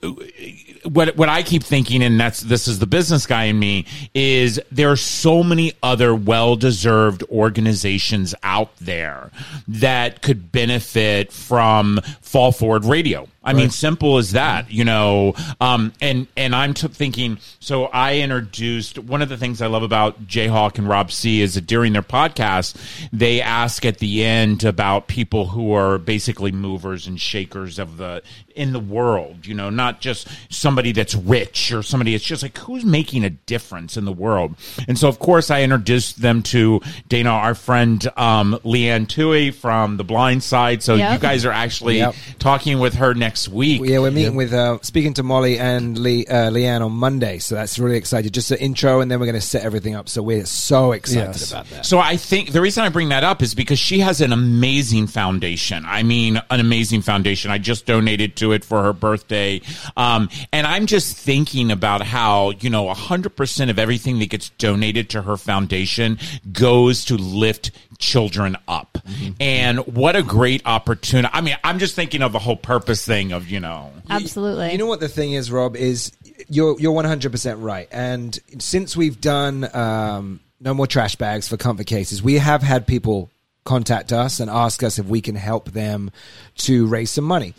What 0.85 1.15
what 1.17 1.29
I 1.29 1.43
keep 1.43 1.63
thinking, 1.63 2.03
and 2.03 2.19
that's 2.19 2.41
this 2.41 2.67
is 2.67 2.79
the 2.79 2.85
business 2.87 3.25
guy 3.25 3.45
in 3.45 3.57
me, 3.59 3.85
is 4.13 4.59
there 4.71 4.89
are 4.91 4.97
so 4.97 5.41
many 5.43 5.73
other 5.81 6.13
well 6.15 6.55
deserved 6.57 7.23
organizations 7.29 8.35
out 8.43 8.69
there 8.81 9.31
that 9.67 10.21
could 10.21 10.51
benefit 10.51 11.31
from 11.31 11.99
Fall 12.21 12.51
Forward 12.51 12.83
Radio. 12.85 13.27
I 13.43 13.53
mean, 13.53 13.69
simple 13.69 14.17
as 14.17 14.31
that, 14.31 14.71
you 14.71 14.85
know. 14.85 15.33
Um, 15.59 15.91
and 16.01 16.27
and 16.37 16.55
I'm 16.55 16.73
t- 16.73 16.87
thinking. 16.87 17.39
So 17.59 17.85
I 17.85 18.17
introduced 18.19 18.97
one 18.99 19.21
of 19.21 19.29
the 19.29 19.37
things 19.37 19.61
I 19.61 19.67
love 19.67 19.83
about 19.83 20.25
Jayhawk 20.27 20.77
and 20.77 20.87
Rob 20.87 21.11
C 21.11 21.41
is 21.41 21.55
that 21.55 21.67
during 21.67 21.93
their 21.93 22.01
podcast, 22.03 22.75
they 23.11 23.41
ask 23.41 23.85
at 23.85 23.97
the 23.99 24.23
end 24.23 24.63
about 24.63 25.07
people 25.07 25.47
who 25.47 25.73
are 25.73 25.97
basically 25.97 26.51
movers 26.51 27.05
and 27.07 27.19
shakers 27.19 27.79
of 27.79 27.97
the 27.97 28.21
in 28.55 28.71
the 28.71 28.79
world. 28.79 29.45
You 29.45 29.55
know, 29.55 29.69
not 29.69 29.99
just 29.99 30.27
somebody 30.49 30.91
that's 30.93 31.15
rich 31.15 31.71
or 31.71 31.83
somebody. 31.83 32.15
It's 32.15 32.23
just 32.23 32.43
like 32.43 32.57
who's 32.59 32.85
making 32.85 33.23
a 33.25 33.29
difference 33.29 33.97
in 33.97 34.05
the 34.05 34.13
world. 34.13 34.55
And 34.87 34.97
so, 34.97 35.07
of 35.09 35.19
course, 35.19 35.51
I 35.51 35.63
introduced 35.63 36.21
them 36.21 36.43
to 36.43 36.81
Dana, 37.09 37.29
our 37.31 37.55
friend 37.55 38.05
um, 38.15 38.57
Leigh 38.63 38.89
Anne 38.89 39.05
Tuohy 39.05 39.53
from 39.53 39.97
The 39.97 40.03
Blind 40.03 40.43
Side. 40.43 40.81
So 40.83 40.95
Yep. 40.95 41.13
you 41.13 41.19
guys 41.19 41.45
are 41.45 41.51
actually 41.51 41.97
Yep. 41.97 42.15
talking 42.39 42.79
with 42.79 42.95
her 42.95 43.13
next 43.13 43.32
week. 43.49 43.81
Yeah, 43.83 43.99
we're 43.99 44.11
meeting 44.11 44.35
with 44.35 44.53
uh, 44.53 44.79
speaking 44.81 45.13
to 45.15 45.23
Molly 45.23 45.57
and 45.59 45.97
Lee, 45.97 46.25
uh, 46.25 46.49
Leigh 46.49 46.65
Anne 46.67 46.81
on 46.81 46.91
Monday, 46.93 47.39
so 47.39 47.55
that's 47.55 47.77
really 47.79 47.97
excited. 47.97 48.33
Just 48.33 48.51
an 48.51 48.57
intro, 48.59 48.99
and 49.01 49.09
then 49.11 49.19
we're 49.19 49.25
going 49.25 49.35
to 49.35 49.41
set 49.41 49.63
everything 49.63 49.95
up. 49.95 50.09
So 50.09 50.21
we're 50.21 50.45
so 50.45 50.91
excited 50.93 51.27
Yes. 51.35 51.51
about 51.51 51.65
that. 51.69 51.85
So 51.85 51.99
I 51.99 52.17
think 52.17 52.51
the 52.51 52.61
reason 52.61 52.83
I 52.83 52.89
bring 52.89 53.09
that 53.09 53.23
up 53.23 53.41
is 53.41 53.53
because 53.55 53.79
she 53.79 53.99
has 53.99 54.21
an 54.21 54.31
amazing 54.33 55.07
foundation. 55.07 55.83
I 55.85 56.03
mean, 56.03 56.41
an 56.49 56.59
amazing 56.59 57.01
foundation. 57.01 57.51
I 57.51 57.57
just 57.57 57.85
donated 57.85 58.35
to 58.37 58.51
it 58.51 58.63
for 58.63 58.83
her 58.83 58.93
birthday. 58.93 59.61
Um, 59.97 60.29
and 60.51 60.65
I'm 60.67 60.85
just 60.85 61.17
thinking 61.17 61.71
about 61.71 62.01
how, 62.01 62.51
you 62.51 62.69
know, 62.69 62.87
100% 62.93 63.69
of 63.69 63.79
everything 63.79 64.19
that 64.19 64.29
gets 64.29 64.49
donated 64.49 65.09
to 65.11 65.21
her 65.23 65.37
foundation 65.37 66.19
goes 66.51 67.05
to 67.05 67.15
lift 67.17 67.71
children 67.99 68.57
up. 68.67 68.97
And 69.39 69.79
what 69.87 70.15
a 70.15 70.23
great 70.23 70.61
opportunity. 70.65 71.29
I 71.33 71.41
mean, 71.41 71.55
I'm 71.63 71.79
just 71.79 71.95
thinking 71.95 72.21
of 72.21 72.31
the 72.33 72.39
whole 72.39 72.55
purpose 72.57 73.05
thing 73.05 73.22
of, 73.31 73.47
you 73.47 73.59
know, 73.59 73.91
Absolutely. 74.09 74.71
You 74.71 74.77
know 74.77 74.85
what 74.85 74.99
the 74.99 75.07
thing 75.07 75.33
is, 75.33 75.51
Rob, 75.51 75.75
is 75.75 76.11
you're 76.49 76.79
you're 76.79 76.91
100 76.91 77.31
percent 77.31 77.59
right. 77.59 77.87
And 77.91 78.37
since 78.59 78.97
we've 78.97 79.19
done 79.19 79.73
um, 79.75 80.39
no 80.59 80.73
more 80.73 80.87
trash 80.87 81.15
bags 81.15 81.47
for 81.47 81.57
comfort 81.57 81.87
cases, 81.87 82.21
we 82.21 82.35
have 82.35 82.61
had 82.61 82.87
people 82.87 83.29
contact 83.63 84.11
us 84.11 84.39
and 84.39 84.49
ask 84.49 84.83
us 84.83 84.99
if 84.99 85.05
we 85.05 85.21
can 85.21 85.35
help 85.35 85.71
them 85.71 86.11
to 86.57 86.85
raise 86.87 87.11
some 87.11 87.25
money. 87.25 87.53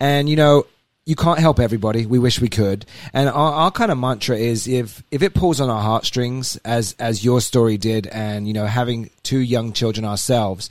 And 0.00 0.28
you 0.28 0.36
know. 0.36 0.66
You 1.04 1.16
can't 1.16 1.38
help 1.38 1.58
everybody. 1.58 2.04
We 2.04 2.18
wish 2.18 2.38
we 2.38 2.50
could. 2.50 2.84
And 3.14 3.30
our, 3.30 3.52
our 3.52 3.70
kind 3.70 3.90
of 3.90 3.96
mantra 3.96 4.36
is 4.36 4.68
if 4.68 5.02
if 5.10 5.22
it 5.22 5.32
pulls 5.32 5.58
on 5.58 5.70
our 5.70 5.80
heartstrings, 5.80 6.58
as 6.66 6.94
as 6.98 7.24
your 7.24 7.40
story 7.40 7.78
did, 7.78 8.06
and 8.08 8.46
you 8.46 8.52
know 8.52 8.66
having 8.66 9.08
two 9.22 9.38
young 9.38 9.72
children 9.72 10.04
ourselves, 10.04 10.68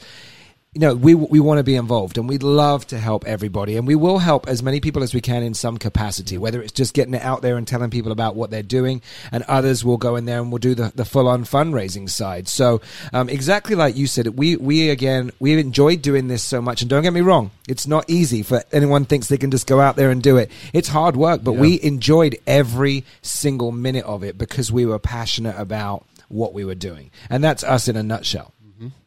you 0.78 0.82
know, 0.82 0.94
we 0.94 1.16
we 1.16 1.40
want 1.40 1.58
to 1.58 1.64
be 1.64 1.76
involved 1.76 2.20
and 2.20 2.30
we'd 2.30 2.44
love 2.44 2.86
to 2.86 3.00
help 3.00 3.26
everybody 3.26 3.78
and 3.78 3.88
we 3.88 3.96
will 3.96 4.20
help 4.20 4.48
as 4.48 4.62
many 4.62 4.80
people 4.80 5.02
as 5.02 5.12
we 5.12 5.22
can 5.22 5.42
in 5.42 5.56
some 5.56 5.80
capacity, 5.80 6.38
whether 6.38 6.62
it's 6.62 6.72
just 6.72 6.94
getting 6.94 7.16
it 7.16 7.24
out 7.24 7.42
there 7.42 7.58
and 7.58 7.68
telling 7.68 7.90
people 7.90 8.12
about 8.12 8.36
what 8.36 8.52
they're 8.52 8.62
doing 8.62 9.02
and 9.32 9.42
others 9.48 9.84
will 9.84 9.98
go 9.98 10.18
in 10.18 10.26
there 10.26 10.40
and 10.40 10.52
we'll 10.52 10.60
do 10.60 10.76
the, 10.76 10.92
the 10.94 11.04
full 11.04 11.28
on 11.28 11.46
fundraising 11.46 12.08
side. 12.08 12.48
So, 12.48 12.82
um, 13.12 13.28
exactly 13.28 13.76
like 13.76 13.98
you 13.98 14.06
said, 14.06 14.28
we, 14.38 14.56
we 14.56 14.92
again, 14.92 15.32
we 15.40 15.60
enjoyed 15.60 16.04
doing 16.04 16.28
this 16.28 16.44
so 16.44 16.62
much 16.62 16.84
and 16.84 16.90
don't 16.92 17.02
get 17.02 17.12
me 17.12 17.22
wrong. 17.22 17.50
It's 17.68 17.88
not 17.88 18.08
easy 18.08 18.44
for 18.44 18.64
anyone 18.72 19.06
thinks 19.06 19.30
they 19.30 19.40
can 19.40 19.50
just 19.50 19.66
go 19.66 19.82
out 19.82 19.96
there 19.96 20.12
and 20.12 20.22
do 20.22 20.38
it. 20.38 20.52
It's 20.74 20.90
hard 20.90 21.16
work, 21.16 21.44
but 21.44 21.54
we 21.54 21.82
enjoyed 21.82 22.38
every 22.46 23.04
single 23.24 23.72
minute 23.72 24.06
of 24.06 24.24
it 24.24 24.38
because 24.38 24.72
we 24.72 24.86
were 24.86 25.00
passionate 25.00 25.56
about 25.58 26.06
what 26.28 26.54
we 26.54 26.66
were 26.66 26.76
doing. 26.76 27.10
And 27.32 27.44
that's 27.44 27.64
us 27.64 27.88
in 27.88 27.96
a 27.96 28.04
nutshell. 28.04 28.54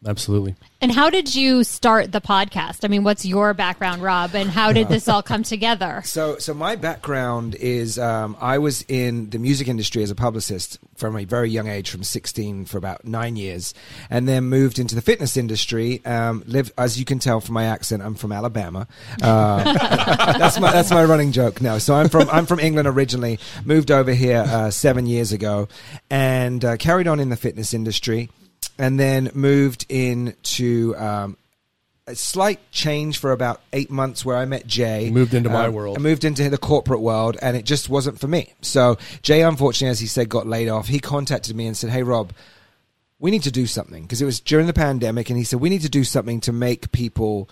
Absolutely. 0.07 0.57
and 0.81 0.91
how 0.93 1.11
did 1.11 1.35
you 1.35 1.63
start 1.65 2.13
the 2.13 2.21
podcast? 2.21 2.85
I 2.85 2.89
mean, 2.89 3.05
what's 3.05 3.25
your 3.25 3.55
background, 3.55 4.03
Rob, 4.03 4.35
and 4.35 4.51
how 4.51 4.73
did 4.73 4.89
this 4.89 5.09
all 5.09 5.23
come 5.23 5.43
together? 5.43 6.03
So, 6.11 6.39
so 6.39 6.55
my 6.55 6.75
background 6.77 7.55
is 7.55 7.99
um, 7.99 8.37
I 8.41 8.59
was 8.59 8.83
in 8.89 9.31
the 9.31 9.39
music 9.39 9.69
industry 9.69 10.03
as 10.03 10.11
a 10.11 10.15
publicist 10.15 10.79
from 10.97 11.17
a 11.17 11.25
very 11.25 11.49
young 11.51 11.69
age, 11.69 11.89
from 11.89 12.03
16 12.03 12.65
for 12.65 12.79
about 12.79 13.05
nine 13.05 13.37
years, 13.37 13.75
and 14.11 14.29
then 14.29 14.45
moved 14.45 14.79
into 14.79 14.95
the 14.95 15.03
fitness 15.03 15.37
industry. 15.37 16.05
Um, 16.05 16.43
lived, 16.47 16.73
as 16.77 16.99
you 16.99 17.05
can 17.05 17.21
tell 17.21 17.41
from 17.41 17.55
my 17.55 17.65
accent, 17.67 18.03
I'm 18.03 18.15
from 18.17 18.33
Alabama. 18.33 18.89
Uh, 19.23 19.63
that's 20.39 20.59
my 20.59 20.73
that's 20.73 20.91
my 20.91 21.05
running 21.05 21.31
joke. 21.33 21.61
No, 21.61 21.79
so 21.79 21.95
I'm 21.95 22.09
from 22.09 22.29
I'm 22.31 22.47
from 22.47 22.59
England 22.59 22.89
originally. 22.89 23.39
Moved 23.65 23.91
over 23.91 24.13
here 24.13 24.45
uh, 24.47 24.71
seven 24.71 25.07
years 25.07 25.33
ago, 25.33 25.69
and 26.11 26.65
uh, 26.65 26.77
carried 26.77 27.07
on 27.07 27.21
in 27.21 27.29
the 27.29 27.37
fitness 27.37 27.73
industry, 27.73 28.29
and 28.81 28.99
then 28.99 29.31
moved 29.35 29.87
into. 29.89 30.97
Um, 30.97 31.37
a 32.07 32.15
slight 32.17 32.59
change 32.73 33.19
for 33.19 33.31
about 33.31 33.61
eight 33.73 33.89
months 33.89 34.25
where 34.25 34.37
I 34.37 34.45
met 34.45 34.67
Jay. 34.67 35.11
Moved 35.11 35.33
into 35.33 35.49
my 35.49 35.67
Um, 35.67 35.75
world. 35.75 35.97
I 35.97 36.01
moved 36.01 36.25
into 36.25 36.51
the 36.51 36.59
corporate 36.59 37.01
world 37.01 37.37
and 37.41 37.57
it 37.57 37.65
just 37.65 37.89
wasn't 37.89 38.19
for 38.19 38.27
me. 38.27 38.53
So 38.63 38.99
Jay, 39.23 39.43
unfortunately, 39.43 39.91
as 39.93 40.01
he 40.01 40.09
said, 40.09 40.29
got 40.29 40.45
laid 40.45 40.69
off. 40.69 40.89
He 40.89 40.99
contacted 40.99 41.55
me 41.55 41.67
and 41.69 41.77
said, 41.77 41.91
Hey, 41.91 42.03
Rob, 42.03 42.33
we 43.21 43.31
need 43.31 43.45
to 43.45 43.53
do 43.53 43.65
something 43.67 44.03
because 44.03 44.21
it 44.21 44.25
was 44.25 44.41
during 44.41 44.67
the 44.67 44.73
pandemic. 44.73 45.31
And 45.31 45.39
he 45.39 45.45
said, 45.45 45.61
We 45.61 45.69
need 45.69 45.83
to 45.83 45.89
do 45.89 46.03
something 46.03 46.41
to 46.41 46.53
make 46.53 46.91
people 46.91 47.49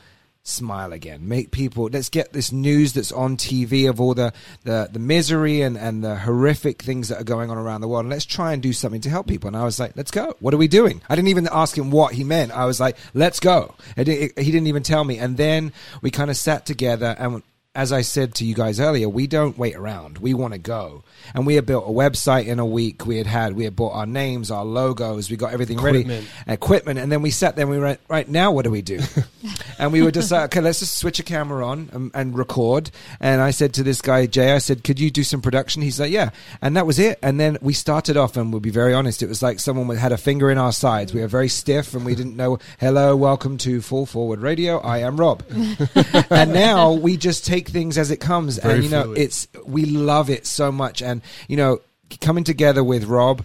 smile 0.49 0.93
again. 0.93 1.29
Make 1.29 1.51
people, 1.51 1.89
let's 1.93 2.09
get 2.09 2.33
this 2.33 2.51
news 2.53 2.93
that's 2.95 3.13
on 3.13 3.37
TV 3.37 3.89
of 3.89 4.01
all 4.01 4.15
the, 4.15 4.33
the, 4.65 4.89
the 4.93 4.99
misery 4.99 5.63
and, 5.63 5.77
and 5.77 6.03
the 6.03 6.17
horrific 6.17 6.83
things 6.83 7.09
that 7.09 7.21
are 7.21 7.25
going 7.25 7.51
on 7.51 7.59
around 7.59 7.81
the 7.83 7.89
world. 7.89 8.05
And 8.05 8.11
let's 8.11 8.25
try 8.25 8.53
and 8.53 8.63
do 8.63 8.73
something 8.73 9.01
to 9.03 9.11
help 9.11 9.27
people. 9.27 9.49
And 9.49 9.57
I 9.57 9.65
was 9.65 9.79
like, 9.79 9.93
let's 9.97 10.11
go. 10.11 10.35
What 10.41 10.55
are 10.55 10.59
we 10.59 10.69
doing? 10.69 11.03
I 11.09 11.15
didn't 11.17 11.29
even 11.29 11.49
ask 11.53 11.77
him 11.77 11.91
what 11.91 12.15
he 12.15 12.25
meant. 12.25 12.53
I 12.53 12.65
was 12.65 12.81
like, 12.81 12.97
let's 13.15 13.41
go. 13.41 13.75
And 13.97 14.09
it- 14.09 14.39
he 14.39 14.51
didn't 14.51 14.67
even 14.69 14.83
tell 14.83 15.05
me. 15.05 15.19
And 15.19 15.37
then 15.37 15.73
we 16.03 16.11
kind 16.11 16.31
of 16.31 16.37
sat 16.37 16.67
together 16.67 17.15
and 17.19 17.43
as 17.75 17.93
I 17.93 18.01
said 18.01 18.35
to 18.37 18.45
you 18.45 18.57
guys 18.57 18.81
earlier, 18.81 19.09
we 19.09 19.29
don't 19.29 19.57
wait 19.57 19.77
around. 19.77 20.19
We 20.19 20.35
want 20.35 20.53
to 20.53 20.59
go. 20.59 21.05
And 21.33 21.47
we 21.47 21.55
had 21.55 21.65
built 21.65 21.85
a 21.87 21.93
website 21.93 22.47
in 22.47 22.59
a 22.59 22.67
week. 22.67 23.07
We 23.07 23.19
had 23.19 23.27
had, 23.29 23.55
we 23.55 23.63
had 23.63 23.77
bought 23.77 23.93
our 23.93 24.07
names, 24.07 24.51
our 24.51 24.65
logos. 24.65 25.31
We 25.31 25.37
got 25.37 25.53
everything 25.53 25.79
Equipment. 25.79 26.09
ready. 26.09 26.27
Equipment. 26.49 26.99
And 26.99 27.13
then 27.13 27.23
we 27.23 27.31
sat 27.31 27.55
there 27.55 27.67
and 27.67 27.71
we 27.71 27.79
went, 27.79 28.01
right 28.09 28.27
now, 28.29 28.51
what 28.51 28.65
do 28.65 28.73
we 28.73 28.83
do? 28.83 28.99
and 29.79 29.93
we 29.93 30.03
were 30.03 30.11
just 30.11 30.31
like, 30.31 30.45
okay, 30.47 30.61
let's 30.61 30.79
just 30.79 30.97
switch 30.97 31.19
a 31.19 31.23
camera 31.23 31.67
on 31.67 31.91
and, 31.93 32.11
and 32.15 32.39
record. 32.39 32.91
And 33.21 33.41
I 33.41 33.51
said 33.51 33.75
to 33.75 33.83
this 33.83 34.01
guy, 34.01 34.27
Jay, 34.27 34.53
I 34.53 34.59
said, 34.59 34.83
could 34.83 34.99
you 34.99 35.11
do 35.11 35.23
some 35.23 35.43
production? 35.43 35.83
He's 35.83 36.01
like, 36.01 36.11
yeah. 36.11 36.31
And 36.63 36.77
that 36.77 36.87
was 36.87 36.99
it. 36.99 37.19
And 37.23 37.39
then 37.39 37.59
we 37.61 37.75
started 37.75 38.17
off 38.17 38.37
and 38.37 38.51
we'll 38.53 38.61
be 38.61 38.71
very 38.71 38.95
honest. 38.95 39.23
It 39.23 39.29
was 39.29 39.43
like 39.43 39.61
someone 39.61 39.95
had 39.97 40.13
a 40.13 40.19
finger 40.19 40.51
in 40.51 40.57
our 40.57 40.73
sides. 40.73 41.13
We 41.13 41.21
were 41.21 41.29
very 41.29 41.49
stiff 41.49 41.95
and 41.95 42.05
we 42.07 42.15
didn't 42.15 42.37
know, 42.37 42.59
hello, 42.81 43.15
welcome 43.15 43.59
to 43.59 43.83
Fall 43.83 44.07
Forward 44.07 44.41
Radio. 44.41 44.79
I 44.79 44.99
am 44.99 45.19
Rob. 45.19 45.43
and 46.31 46.53
now 46.53 46.93
we 46.93 47.17
just 47.17 47.45
take 47.45 47.59
take 47.59 47.73
things 47.73 47.99
as 47.99 48.11
it 48.11 48.19
comes, 48.19 48.59
Very 48.59 48.75
and 48.75 48.85
you 48.85 48.91
know, 48.91 49.03
fluid. 49.05 49.19
it's 49.19 49.49
we 49.67 49.85
love 49.85 50.31
it 50.31 50.47
so 50.47 50.71
much, 50.73 51.03
and 51.03 51.23
you 51.49 51.57
know, 51.57 51.81
coming 52.21 52.45
together 52.45 52.83
with 52.85 53.05
Rob 53.05 53.45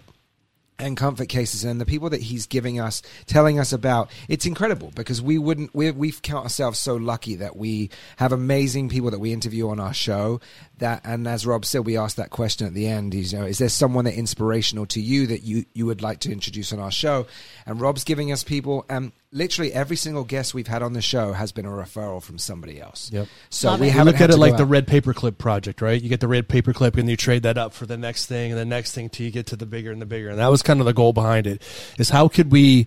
and 0.79 0.97
comfort 0.97 1.29
cases 1.29 1.63
and 1.63 1.79
the 1.79 1.85
people 1.85 2.09
that 2.09 2.21
he's 2.21 2.47
giving 2.47 2.79
us 2.79 3.01
telling 3.25 3.59
us 3.59 3.71
about 3.73 4.09
it's 4.27 4.45
incredible 4.45 4.91
because 4.95 5.21
we 5.21 5.37
wouldn't 5.37 5.73
we 5.73 5.91
we 5.91 6.11
count 6.11 6.43
ourselves 6.43 6.79
so 6.79 6.95
lucky 6.95 7.35
that 7.35 7.55
we 7.55 7.89
have 8.17 8.31
amazing 8.31 8.89
people 8.89 9.11
that 9.11 9.19
we 9.19 9.31
interview 9.31 9.69
on 9.69 9.79
our 9.79 9.93
show 9.93 10.39
that 10.79 11.01
and 11.05 11.27
as 11.27 11.45
rob 11.45 11.63
said 11.65 11.85
we 11.85 11.97
asked 11.97 12.17
that 12.17 12.29
question 12.31 12.65
at 12.65 12.73
the 12.73 12.87
end 12.87 13.13
is 13.13 13.31
you 13.31 13.39
know 13.39 13.45
is 13.45 13.59
there 13.59 13.69
someone 13.69 14.05
that 14.05 14.15
inspirational 14.15 14.85
to 14.85 14.99
you 14.99 15.27
that 15.27 15.43
you 15.43 15.65
you 15.73 15.85
would 15.85 16.01
like 16.01 16.19
to 16.19 16.31
introduce 16.31 16.73
on 16.73 16.79
our 16.79 16.91
show 16.91 17.25
and 17.65 17.79
rob's 17.79 18.03
giving 18.03 18.31
us 18.31 18.43
people 18.43 18.83
and 18.89 19.11
literally 19.31 19.71
every 19.73 19.95
single 19.95 20.23
guest 20.23 20.53
we've 20.53 20.67
had 20.67 20.81
on 20.83 20.93
the 20.93 21.01
show 21.01 21.33
has 21.33 21.51
been 21.51 21.65
a 21.65 21.69
referral 21.69 22.21
from 22.21 22.37
somebody 22.37 22.79
else 22.81 23.09
Yep. 23.13 23.27
so 23.49 23.69
Love 23.71 23.79
we 23.79 23.89
haven't 23.89 24.13
look 24.13 24.21
at 24.21 24.29
it 24.31 24.37
like 24.37 24.51
go 24.53 24.57
the 24.57 24.63
out. 24.63 24.69
red 24.69 24.87
paperclip 24.87 25.37
project, 25.39 25.81
right? 25.81 25.99
You 26.01 26.07
get 26.09 26.19
the 26.19 26.27
red 26.27 26.47
paperclip 26.47 26.97
and 26.97 27.09
you 27.09 27.17
trade 27.17 27.43
that 27.43 27.57
up 27.57 27.73
for 27.73 27.85
the 27.87 27.97
next 27.97 28.27
thing 28.27 28.51
and 28.51 28.59
the 28.59 28.65
next 28.65 28.93
thing 28.93 29.09
till 29.09 29.25
you 29.25 29.31
get 29.31 29.47
to 29.47 29.55
the 29.55 29.65
bigger 29.65 29.91
and 29.91 29.99
the 30.01 30.05
bigger. 30.05 30.29
And 30.29 30.37
that 30.37 30.49
was 30.49 30.61
kind 30.61 30.79
of 30.79 30.85
the 30.85 30.93
goal 30.93 31.13
behind 31.13 31.47
it 31.47 31.63
is 31.97 32.09
how 32.09 32.27
could 32.27 32.51
we 32.51 32.85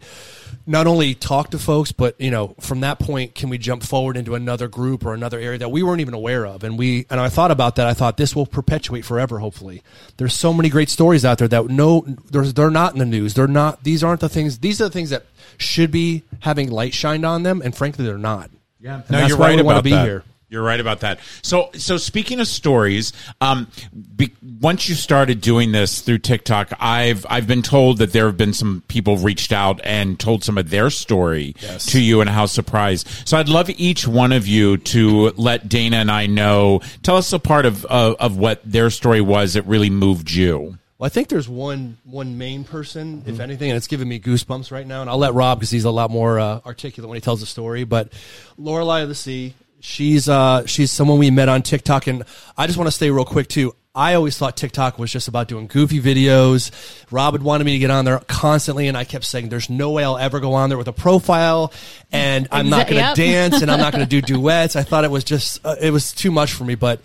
not 0.67 0.87
only 0.87 1.15
talk 1.15 1.51
to 1.51 1.59
folks, 1.59 1.91
but 1.91 2.21
you 2.21 2.31
know, 2.31 2.55
from 2.61 2.81
that 2.81 3.01
point, 3.01 3.35
can 3.35 3.49
we 3.49 3.59
jump 3.59 3.83
forward 3.83 4.17
into 4.17 4.37
another 4.37 4.69
group 4.69 5.05
or 5.05 5.15
another 5.15 5.39
area 5.41 5.59
that 5.59 5.71
we 5.71 5.83
weren't 5.83 6.01
even 6.01 6.15
aware 6.15 6.47
of? 6.47 6.63
And 6.63 6.79
we, 6.79 7.07
and 7.11 7.19
I 7.21 7.29
thought 7.29 7.51
about 7.51 7.75
that. 7.77 7.86
I 7.87 7.95
thought 7.95 8.17
this 8.17 8.35
will 8.37 8.47
perpetuate 8.47 9.05
forever. 9.05 9.39
Hopefully 9.39 9.83
there's 10.17 10.35
so 10.35 10.53
many 10.53 10.69
great 10.69 10.89
stories 10.89 11.25
out 11.25 11.39
there 11.39 11.49
that 11.49 11.69
no, 11.69 12.05
there's, 12.31 12.55
they're 12.55 12.71
not 12.71 12.93
in 12.93 12.99
the 12.99 13.07
news. 13.07 13.35
They're 13.35 13.47
not, 13.49 13.85
these 13.85 14.03
aren't 14.05 14.21
the 14.21 14.29
things, 14.29 14.59
these 14.59 14.81
are 14.81 14.85
the 14.85 14.91
things 14.91 15.11
that 15.11 15.25
should 15.59 15.91
be 15.91 16.23
having 16.41 16.71
light 16.71 16.95
shined 16.95 17.25
on 17.25 17.43
them. 17.43 17.63
And 17.63 17.75
frankly, 17.77 18.05
they're 18.05 18.19
not. 18.19 18.51
Yeah, 18.81 18.97
And 19.03 19.11
no, 19.11 19.19
that's 19.19 19.29
you're 19.31 19.39
why 19.39 19.49
right 19.49 19.57
we 19.57 19.63
wanna 19.63 19.77
about 19.79 19.85
be 19.85 19.91
that. 19.91 20.05
here. 20.05 20.25
You're 20.49 20.63
right 20.63 20.79
about 20.79 21.01
that. 21.01 21.19
So, 21.43 21.71
so 21.75 21.97
speaking 21.97 22.39
of 22.39 22.47
stories, 22.47 23.13
um, 23.41 23.67
be, 24.15 24.33
once 24.61 24.89
you 24.89 24.95
started 24.95 25.41
doing 25.41 25.73
this 25.73 26.03
through 26.03 26.19
TikTok, 26.19 26.73
I've 26.79 27.27
I've 27.29 27.49
been 27.49 27.63
told 27.63 27.99
that 27.99 28.13
there 28.13 28.27
have 28.27 28.37
been 28.37 28.53
some 28.53 28.85
people 28.87 29.17
reached 29.17 29.51
out 29.51 29.81
and 29.83 30.21
told 30.21 30.45
some 30.45 30.57
of 30.57 30.71
their 30.71 30.89
story 30.91 31.55
to 31.89 32.01
you 32.01 32.21
and 32.21 32.31
how 32.31 32.47
surprised. 32.47 33.09
So, 33.27 33.37
I'd 33.37 33.49
love 33.49 33.71
each 33.71 34.07
one 34.07 34.31
of 34.31 34.47
you 34.47 34.77
to 34.77 35.31
let 35.31 35.69
Dana 35.69 35.97
and 35.97 36.11
I 36.13 36.27
know. 36.27 36.81
Tell 37.03 37.17
us 37.17 37.33
a 37.33 37.41
part 37.41 37.67
of 37.67 37.85
of, 37.87 38.15
of 38.21 38.37
what 38.37 38.61
their 38.65 38.91
story 38.91 39.21
was 39.21 39.55
that 39.55 39.67
really 39.67 39.91
moved 39.91 40.31
you. 40.31 40.79
Well, 40.99 41.07
I 41.07 41.11
think 41.11 41.29
there's 41.29 41.49
one 41.49 41.99
one 42.05 42.39
main 42.39 42.65
person, 42.65 43.23
if 43.27 43.39
anything, 43.41 43.71
and 43.71 43.77
it's 43.77 43.87
giving 43.87 44.09
me 44.09 44.19
goosebumps 44.19 44.71
right 44.71 44.87
now. 44.87 45.03
And 45.03 45.11
I'll 45.11 45.19
let 45.19 45.35
Rob 45.35 45.59
because 45.59 45.71
he's 45.71 45.85
a 45.85 45.91
lot 45.91 46.11
more 46.11 46.39
uh, 46.39 46.61
articulate 46.65 47.09
when 47.09 47.17
he 47.17 47.21
tells 47.21 47.41
the 47.41 47.47
story. 47.47 47.85
But 47.85 48.13
Lorelei 48.57 49.01
of 49.01 49.09
the 49.11 49.15
Sea, 49.15 49.55
she's 49.87 50.29
uh, 50.29 50.67
she's 50.67 50.91
someone 50.91 51.19
we 51.19 51.31
met 51.31 51.49
on 51.49 51.63
TikTok, 51.63 52.07
and 52.07 52.25
I 52.57 52.67
just 52.67 52.77
want 52.77 52.89
to 52.89 52.93
stay 52.93 53.11
real 53.11 53.25
quick 53.25 53.49
too. 53.49 53.75
I 53.95 54.13
always 54.13 54.37
thought 54.37 54.59
TikTok 54.59 54.99
was 54.99 55.11
just 55.11 55.27
about 55.27 55.49
doing 55.49 55.69
goofy 55.69 56.01
videos. 56.01 56.71
Rob 57.11 57.33
had 57.33 57.43
wanted 57.43 57.65
me 57.65 57.73
to 57.73 57.79
get 57.79 57.91
on 57.91 58.05
there 58.05 58.19
constantly, 58.19 58.89
and 58.89 58.97
I 58.97 59.05
kept 59.05 59.25
saying, 59.25 59.49
"There's 59.49 59.71
no 59.71 59.93
way 59.93 60.05
I'll 60.05 60.19
ever 60.19 60.41
go 60.41 60.55
on 60.55 60.69
there 60.69 60.77
with 60.77 60.89
a 60.89 60.93
profile, 60.93 61.73
and 62.13 62.49
I'm 62.51 62.69
not 62.69 62.89
going 62.89 63.01
to 63.01 63.09
yep. 63.09 63.15
dance, 63.17 63.63
and 63.63 63.71
I'm 63.71 63.81
not 63.81 63.93
going 63.93 64.05
to 64.05 64.11
do 64.11 64.21
duets." 64.35 64.77
I 64.77 64.83
thought 64.83 65.05
it 65.05 65.11
was 65.11 65.25
just 65.25 65.65
uh, 65.65 65.77
it 65.81 65.93
was 65.93 66.13
too 66.13 66.31
much 66.31 66.53
for 66.53 66.65
me, 66.65 66.75
but 66.75 67.01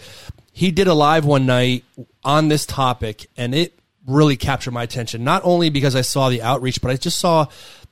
he 0.52 0.72
did 0.72 0.88
a 0.88 0.94
live 0.94 1.24
one 1.24 1.46
night 1.46 1.86
on 2.24 2.50
this 2.50 2.66
topic, 2.66 3.28
and 3.38 3.56
it 3.56 3.78
really 4.08 4.36
captured 4.36 4.72
my 4.72 4.84
attention. 4.84 5.24
Not 5.24 5.44
only 5.46 5.70
because 5.70 5.96
I 5.96 6.02
saw 6.02 6.30
the 6.30 6.42
outreach, 6.42 6.82
but 6.82 6.92
I 6.92 6.96
just 6.96 7.20
saw 7.20 7.48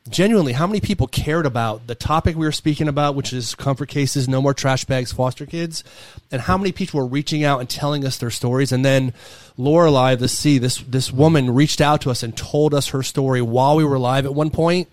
genuinely 0.09 0.53
how 0.53 0.67
many 0.67 0.81
people 0.81 1.07
cared 1.07 1.45
about 1.45 1.87
the 1.87 1.95
topic 1.95 2.35
we 2.35 2.45
were 2.45 2.51
speaking 2.51 2.87
about, 2.87 3.15
which 3.15 3.31
is 3.33 3.55
comfort 3.55 3.89
cases, 3.89 4.27
no 4.27 4.41
more 4.41 4.53
trash 4.53 4.85
bags, 4.85 5.11
foster 5.11 5.45
kids, 5.45 5.83
and 6.31 6.41
how 6.41 6.57
many 6.57 6.71
people 6.71 6.99
were 6.99 7.05
reaching 7.05 7.43
out 7.43 7.59
and 7.59 7.69
telling 7.69 8.05
us 8.05 8.17
their 8.17 8.29
stories. 8.29 8.71
And 8.71 8.83
then 8.83 9.13
Lorelei, 9.57 10.15
the 10.15 10.27
sea, 10.27 10.57
this 10.57 10.77
this 10.77 11.11
woman 11.11 11.53
reached 11.53 11.81
out 11.81 12.01
to 12.01 12.11
us 12.11 12.23
and 12.23 12.35
told 12.35 12.73
us 12.73 12.89
her 12.89 13.03
story 13.03 13.41
while 13.41 13.75
we 13.75 13.83
were 13.83 13.99
live 13.99 14.25
at 14.25 14.33
one 14.33 14.49
point 14.49 14.87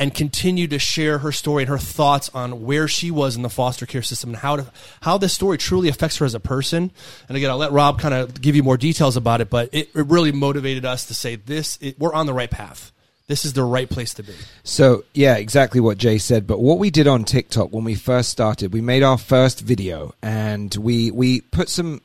and 0.00 0.14
continued 0.14 0.70
to 0.70 0.78
share 0.78 1.18
her 1.18 1.30
story 1.30 1.64
and 1.64 1.68
her 1.68 1.76
thoughts 1.76 2.30
on 2.30 2.64
where 2.64 2.88
she 2.88 3.10
was 3.10 3.36
in 3.36 3.42
the 3.42 3.50
foster 3.50 3.84
care 3.84 4.00
system 4.00 4.30
and 4.30 4.38
how 4.38 4.56
to, 4.56 4.66
how 5.02 5.18
this 5.18 5.34
story 5.34 5.58
truly 5.58 5.90
affects 5.90 6.16
her 6.16 6.24
as 6.24 6.34
a 6.34 6.40
person. 6.40 6.90
And 7.28 7.36
again, 7.36 7.50
I'll 7.50 7.58
let 7.58 7.70
Rob 7.70 8.00
kind 8.00 8.14
of 8.14 8.40
give 8.40 8.56
you 8.56 8.62
more 8.62 8.78
details 8.78 9.18
about 9.18 9.42
it, 9.42 9.50
but 9.50 9.68
it, 9.72 9.90
it 9.94 10.06
really 10.06 10.32
motivated 10.32 10.86
us 10.86 11.04
to 11.06 11.14
say 11.14 11.36
this, 11.36 11.76
it, 11.82 11.98
we're 11.98 12.14
on 12.14 12.24
the 12.24 12.32
right 12.32 12.50
path. 12.50 12.92
This 13.30 13.44
is 13.44 13.52
the 13.52 13.62
right 13.62 13.88
place 13.88 14.12
to 14.14 14.24
be. 14.24 14.34
So 14.64 15.04
yeah, 15.14 15.36
exactly 15.36 15.80
what 15.80 15.98
Jay 15.98 16.18
said. 16.18 16.48
But 16.48 16.58
what 16.58 16.80
we 16.80 16.90
did 16.90 17.06
on 17.06 17.22
TikTok 17.22 17.72
when 17.72 17.84
we 17.84 17.94
first 17.94 18.28
started, 18.28 18.72
we 18.72 18.80
made 18.80 19.04
our 19.04 19.16
first 19.16 19.60
video 19.60 20.12
and 20.20 20.74
we 20.74 21.12
we 21.12 21.40
put 21.40 21.68
some 21.68 22.00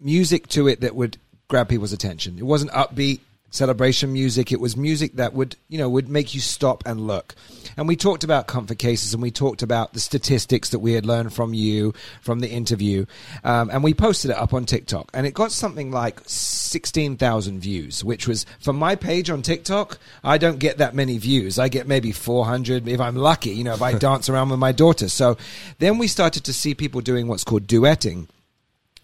music 0.00 0.48
to 0.48 0.66
it 0.66 0.80
that 0.80 0.96
would 0.96 1.16
grab 1.46 1.68
people's 1.68 1.92
attention. 1.92 2.38
It 2.38 2.44
wasn't 2.44 2.72
upbeat 2.72 3.20
celebration 3.50 4.12
music. 4.12 4.52
It 4.52 4.60
was 4.60 4.76
music 4.76 5.16
that 5.16 5.34
would 5.34 5.56
you 5.68 5.78
know 5.78 5.88
would 5.88 6.08
make 6.08 6.34
you 6.34 6.40
stop 6.40 6.82
and 6.86 7.06
look. 7.06 7.34
And 7.76 7.86
we 7.86 7.94
talked 7.94 8.24
about 8.24 8.48
comfort 8.48 8.78
cases 8.78 9.14
and 9.14 9.22
we 9.22 9.30
talked 9.30 9.62
about 9.62 9.92
the 9.92 10.00
statistics 10.00 10.70
that 10.70 10.80
we 10.80 10.94
had 10.94 11.06
learned 11.06 11.32
from 11.32 11.54
you 11.54 11.94
from 12.20 12.40
the 12.40 12.48
interview. 12.48 13.06
Um, 13.44 13.70
and 13.70 13.84
we 13.84 13.94
posted 13.94 14.32
it 14.32 14.36
up 14.36 14.52
on 14.52 14.64
TikTok 14.64 15.10
and 15.14 15.26
it 15.26 15.32
got 15.32 15.52
something 15.52 15.92
like 15.92 16.20
16,000 16.26 17.60
views, 17.60 18.02
which 18.02 18.26
was 18.26 18.46
for 18.58 18.72
my 18.72 18.96
page 18.96 19.30
on 19.30 19.42
TikTok. 19.42 19.98
I 20.24 20.38
don't 20.38 20.58
get 20.58 20.78
that 20.78 20.94
many 20.94 21.18
views. 21.18 21.58
I 21.58 21.68
get 21.68 21.86
maybe 21.86 22.10
400 22.10 22.88
if 22.88 23.00
I'm 23.00 23.14
lucky, 23.16 23.50
you 23.50 23.62
know, 23.62 23.74
if 23.74 23.82
I 23.82 23.92
dance 23.98 24.28
around 24.28 24.48
with 24.48 24.58
my 24.58 24.72
daughter. 24.72 25.08
So 25.08 25.36
then 25.78 25.98
we 25.98 26.08
started 26.08 26.44
to 26.44 26.52
see 26.52 26.74
people 26.74 27.00
doing 27.00 27.28
what's 27.28 27.44
called 27.44 27.68
duetting 27.68 28.26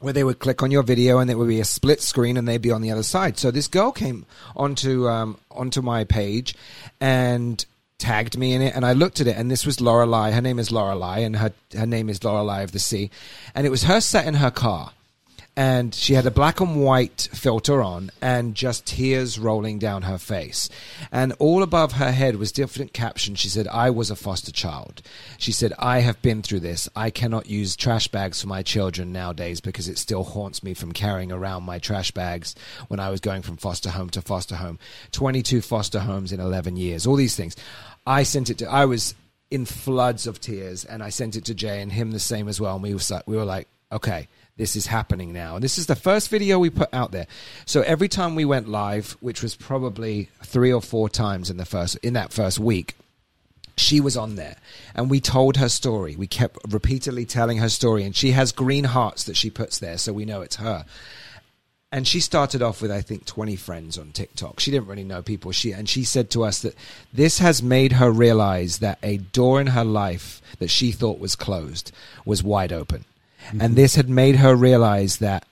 where 0.04 0.12
they 0.12 0.22
would 0.22 0.38
click 0.38 0.62
on 0.62 0.70
your 0.70 0.82
video 0.82 1.18
and 1.18 1.30
it 1.30 1.38
would 1.38 1.48
be 1.48 1.60
a 1.60 1.64
split 1.64 2.02
screen 2.02 2.36
and 2.36 2.46
they'd 2.46 2.60
be 2.60 2.70
on 2.70 2.82
the 2.82 2.90
other 2.90 3.02
side. 3.02 3.38
So 3.38 3.50
this 3.50 3.68
girl 3.68 3.90
came 3.90 4.26
onto 4.54 5.08
um, 5.08 5.38
onto 5.50 5.80
my 5.80 6.04
page 6.04 6.54
and 7.00 7.64
tagged 7.98 8.36
me 8.36 8.52
in 8.52 8.60
it 8.60 8.76
and 8.76 8.84
I 8.84 8.92
looked 8.92 9.20
at 9.20 9.26
it 9.26 9.36
and 9.36 9.50
this 9.50 9.64
was 9.64 9.80
Lorelei. 9.80 10.30
Her 10.32 10.42
name 10.42 10.58
is 10.58 10.70
Lorelei 10.70 11.20
and 11.20 11.36
her 11.36 11.52
her 11.74 11.86
name 11.86 12.10
is 12.10 12.22
Lorelei 12.22 12.62
of 12.62 12.72
the 12.72 12.78
Sea. 12.78 13.10
And 13.54 13.66
it 13.66 13.70
was 13.70 13.84
her 13.84 14.00
sat 14.00 14.26
in 14.26 14.34
her 14.34 14.50
car 14.50 14.92
and 15.56 15.94
she 15.94 16.14
had 16.14 16.26
a 16.26 16.32
black 16.32 16.60
and 16.60 16.82
white 16.82 17.28
filter 17.32 17.80
on 17.80 18.10
and 18.20 18.56
just 18.56 18.86
tears 18.86 19.38
rolling 19.38 19.78
down 19.78 20.02
her 20.02 20.18
face. 20.18 20.68
And 21.12 21.32
all 21.38 21.62
above 21.62 21.92
her 21.92 22.10
head 22.10 22.36
was 22.36 22.50
different 22.50 22.92
captions. 22.92 23.38
She 23.38 23.48
said, 23.48 23.68
I 23.68 23.90
was 23.90 24.10
a 24.10 24.16
foster 24.16 24.50
child. 24.50 25.00
She 25.38 25.52
said, 25.52 25.72
I 25.78 26.00
have 26.00 26.20
been 26.22 26.42
through 26.42 26.60
this. 26.60 26.88
I 26.96 27.10
cannot 27.10 27.48
use 27.48 27.76
trash 27.76 28.08
bags 28.08 28.40
for 28.40 28.48
my 28.48 28.62
children 28.62 29.12
nowadays 29.12 29.60
because 29.60 29.88
it 29.88 29.98
still 29.98 30.24
haunts 30.24 30.64
me 30.64 30.74
from 30.74 30.92
carrying 30.92 31.30
around 31.30 31.62
my 31.62 31.78
trash 31.78 32.10
bags 32.10 32.56
when 32.88 32.98
I 32.98 33.10
was 33.10 33.20
going 33.20 33.42
from 33.42 33.56
foster 33.56 33.90
home 33.90 34.10
to 34.10 34.22
foster 34.22 34.56
home. 34.56 34.80
22 35.12 35.60
foster 35.60 36.00
homes 36.00 36.32
in 36.32 36.40
11 36.40 36.76
years. 36.76 37.06
All 37.06 37.16
these 37.16 37.36
things. 37.36 37.54
I 38.04 38.24
sent 38.24 38.50
it 38.50 38.58
to, 38.58 38.68
I 38.68 38.86
was 38.86 39.14
in 39.52 39.66
floods 39.66 40.26
of 40.26 40.40
tears 40.40 40.84
and 40.84 41.00
I 41.00 41.10
sent 41.10 41.36
it 41.36 41.44
to 41.44 41.54
Jay 41.54 41.80
and 41.80 41.92
him 41.92 42.10
the 42.10 42.18
same 42.18 42.48
as 42.48 42.60
well. 42.60 42.74
And 42.74 42.82
we 42.82 42.92
were, 42.92 43.00
we 43.26 43.36
were 43.36 43.44
like, 43.44 43.68
okay, 43.92 44.26
this 44.56 44.76
is 44.76 44.86
happening 44.86 45.32
now. 45.32 45.56
And 45.56 45.64
this 45.64 45.78
is 45.78 45.86
the 45.86 45.96
first 45.96 46.28
video 46.30 46.58
we 46.58 46.70
put 46.70 46.92
out 46.92 47.10
there. 47.10 47.26
So 47.66 47.82
every 47.82 48.08
time 48.08 48.34
we 48.34 48.44
went 48.44 48.68
live, 48.68 49.16
which 49.20 49.42
was 49.42 49.56
probably 49.56 50.30
three 50.44 50.72
or 50.72 50.80
four 50.80 51.08
times 51.08 51.50
in 51.50 51.56
the 51.56 51.64
first 51.64 51.96
in 51.96 52.12
that 52.12 52.32
first 52.32 52.58
week, 52.58 52.94
she 53.76 54.00
was 54.00 54.16
on 54.16 54.36
there 54.36 54.56
and 54.94 55.10
we 55.10 55.20
told 55.20 55.56
her 55.56 55.68
story. 55.68 56.14
We 56.14 56.28
kept 56.28 56.58
repeatedly 56.68 57.26
telling 57.26 57.58
her 57.58 57.68
story 57.68 58.04
and 58.04 58.14
she 58.14 58.30
has 58.30 58.52
green 58.52 58.84
hearts 58.84 59.24
that 59.24 59.36
she 59.36 59.50
puts 59.50 59.78
there 59.78 59.98
so 59.98 60.12
we 60.12 60.24
know 60.24 60.42
it's 60.42 60.56
her. 60.56 60.84
And 61.90 62.06
she 62.06 62.20
started 62.20 62.62
off 62.62 62.80
with 62.82 62.92
I 62.92 63.02
think 63.02 63.24
20 63.24 63.56
friends 63.56 63.98
on 63.98 64.12
TikTok. 64.12 64.60
She 64.60 64.70
didn't 64.70 64.88
really 64.88 65.04
know 65.04 65.22
people. 65.22 65.50
She 65.50 65.72
and 65.72 65.88
she 65.88 66.04
said 66.04 66.30
to 66.30 66.44
us 66.44 66.60
that 66.62 66.76
this 67.12 67.38
has 67.38 67.60
made 67.60 67.92
her 67.92 68.10
realize 68.10 68.78
that 68.78 68.98
a 69.02 69.16
door 69.16 69.60
in 69.60 69.68
her 69.68 69.84
life 69.84 70.40
that 70.60 70.70
she 70.70 70.92
thought 70.92 71.18
was 71.18 71.34
closed 71.34 71.90
was 72.24 72.42
wide 72.42 72.72
open. 72.72 73.04
And 73.58 73.76
this 73.76 73.94
had 73.94 74.08
made 74.08 74.36
her 74.36 74.54
realize 74.54 75.18
that 75.18 75.46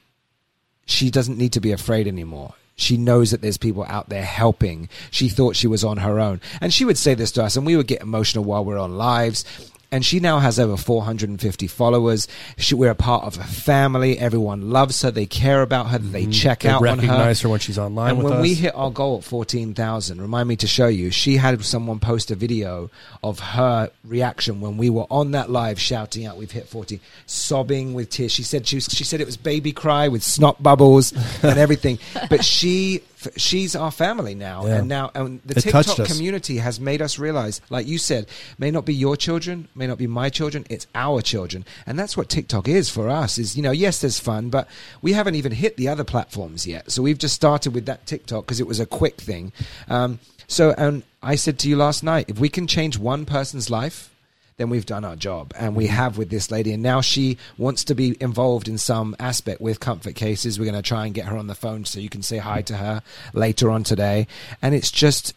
she 0.87 1.11
doesn't 1.11 1.39
need 1.39 1.53
to 1.53 1.61
be 1.61 1.73
afraid 1.73 2.07
anymore. 2.07 2.55
She 2.75 2.97
knows 2.97 3.31
that 3.31 3.43
there's 3.43 3.59
people 3.59 3.85
out 3.85 4.09
there 4.09 4.25
helping. 4.25 4.89
She 5.11 5.29
thought 5.29 5.57
she 5.57 5.67
was 5.67 5.85
on 5.85 5.99
her 5.99 6.19
own. 6.19 6.41
And 6.61 6.73
she 6.73 6.85
would 6.85 6.99
say 6.99 7.15
this 7.15 7.31
to 7.33 7.45
us, 7.45 7.57
and 7.57 7.67
we 7.67 7.77
would 7.77 7.87
get 7.87 8.03
emotional 8.03 8.45
while 8.45 8.65
we're 8.65 8.79
on 8.79 8.97
lives. 8.97 9.45
And 9.93 10.05
she 10.05 10.19
now 10.21 10.39
has 10.39 10.59
over 10.59 10.77
450 10.77 11.67
followers. 11.67 12.27
She, 12.57 12.75
we're 12.75 12.91
a 12.91 12.95
part 12.95 13.25
of 13.25 13.39
a 13.39 13.45
family. 13.45 14.19
Everyone 14.19 14.71
loves 14.71 15.03
her. 15.03 15.11
They 15.11 15.27
care 15.27 15.61
about 15.61 15.89
her. 15.89 15.99
They 15.99 16.23
mm-hmm. 16.23 16.31
check 16.31 16.61
They 16.61 16.71
out 16.71 16.77
on 16.81 16.99
her. 16.99 17.03
recognize 17.03 17.43
her 17.43 17.51
when 17.51 17.61
she's 17.61 17.79
online 17.79 18.11
And 18.11 18.19
with 18.19 18.29
when 18.29 18.39
us. 18.39 18.43
we 18.43 18.55
hit 18.55 18.75
our 18.75 18.91
goal 18.91 19.19
at 19.19 19.25
14,000, 19.25 20.21
remind 20.21 20.49
me 20.49 20.57
to 20.57 20.67
show 20.67 20.87
you, 20.87 21.11
she 21.11 21.37
had 21.37 21.63
someone 21.63 22.01
post 22.01 22.31
a 22.31 22.35
video 22.35 22.91
of 23.23 23.39
her 23.39 23.91
reaction 24.03 24.61
when 24.63 24.79
we 24.79 24.89
were 24.89 25.07
on 25.11 25.33
that 25.33 25.51
live 25.51 25.79
shouting 25.79 26.25
out, 26.25 26.39
we've 26.39 26.51
hit 26.51 26.69
40, 26.69 26.99
sobbing 27.27 27.93
with 27.93 28.09
tears. 28.09 28.33
She 28.33 28.43
said, 28.43 28.67
she, 28.67 28.77
was, 28.77 28.87
she 28.87 29.05
said 29.05 29.21
it 29.21 29.27
was 29.27 29.37
baby 29.37 29.73
cry 29.73 30.09
with 30.09 30.23
snot 30.23 30.63
bubbles 30.63 31.13
and 31.43 31.59
everything. 31.59 31.99
but 32.31 32.45
she 32.45 32.97
f- 32.97 33.12
she's 33.37 33.75
our 33.76 33.91
family 33.91 34.35
now, 34.35 34.67
Yeah. 34.67 34.76
and 34.79 34.88
now 34.88 35.11
and 35.14 35.41
the 35.45 35.59
It 35.59 35.62
TikTok 35.62 36.07
community 36.07 36.59
has 36.59 36.81
made 36.81 37.02
us 37.02 37.19
realize, 37.19 37.61
like 37.71 37.87
you 37.87 37.99
said, 37.99 38.26
may 38.59 38.71
not 38.71 38.85
be 38.85 38.95
your 38.95 39.17
children, 39.17 39.69
may 39.75 39.87
not 39.87 39.99
be 39.99 40.07
my 40.07 40.29
children, 40.31 40.64
it's 40.71 40.87
our 40.95 41.23
children, 41.23 41.64
and 41.87 41.99
that's 41.99 42.17
what 42.17 42.29
TikTok 42.29 42.69
is 42.69 42.88
for 42.91 43.09
us. 43.09 43.38
Is 43.38 43.57
you 43.57 43.62
know, 43.62 43.71
yes, 43.73 44.00
there's 44.00 44.19
fun, 44.21 44.50
but 44.50 44.69
we 45.00 45.12
haven't 45.12 45.35
even 45.35 45.52
hit 45.52 45.76
the 45.76 45.88
other 45.88 46.05
platforms 46.05 46.67
yet. 46.67 46.91
So 46.91 47.02
we've 47.02 47.19
just 47.19 47.35
started 47.35 47.75
with 47.75 47.87
that 47.87 48.07
TikTok 48.07 48.45
because 48.47 48.61
it 48.61 48.67
was 48.67 48.81
a 48.81 48.87
quick 48.87 49.21
thing. 49.21 49.52
Um, 49.88 50.19
so, 50.47 50.75
and 50.76 51.02
I 51.23 51.37
said 51.37 51.59
to 51.61 51.69
you 51.69 51.76
last 51.76 52.02
night, 52.02 52.26
if 52.29 52.38
we 52.38 52.49
can 52.49 52.67
change 52.67 52.99
one 52.99 53.25
person's 53.25 53.71
life 53.71 54.11
then 54.57 54.71
we've 54.71 54.87
done 54.87 55.05
our 55.05 55.17
job. 55.17 55.53
And 55.59 55.75
we 55.75 55.87
have 55.87 56.19
with 56.19 56.31
this 56.31 56.51
lady. 56.51 56.73
And 56.73 56.83
now 56.83 57.01
she 57.01 57.39
wants 57.59 57.85
to 57.85 57.95
be 57.95 58.17
involved 58.21 58.69
in 58.69 58.79
some 58.79 59.17
aspect 59.19 59.61
with 59.61 59.81
comfort 59.81 60.15
cases. 60.15 60.59
We're 60.59 60.71
going 60.71 60.83
to 60.83 60.83
try 60.83 61.07
and 61.07 61.15
get 61.15 61.27
her 61.27 61.37
on 61.37 61.47
the 61.47 61.55
phone 61.55 61.85
so 61.85 62.01
you 62.01 62.09
can 62.09 62.23
say 62.23 62.39
hi 62.39 62.63
to 62.63 62.77
her 62.77 63.03
later 63.33 63.71
on 63.71 63.85
today. 63.85 64.27
And 64.61 64.75
it's 64.75 64.91
just. 64.91 65.35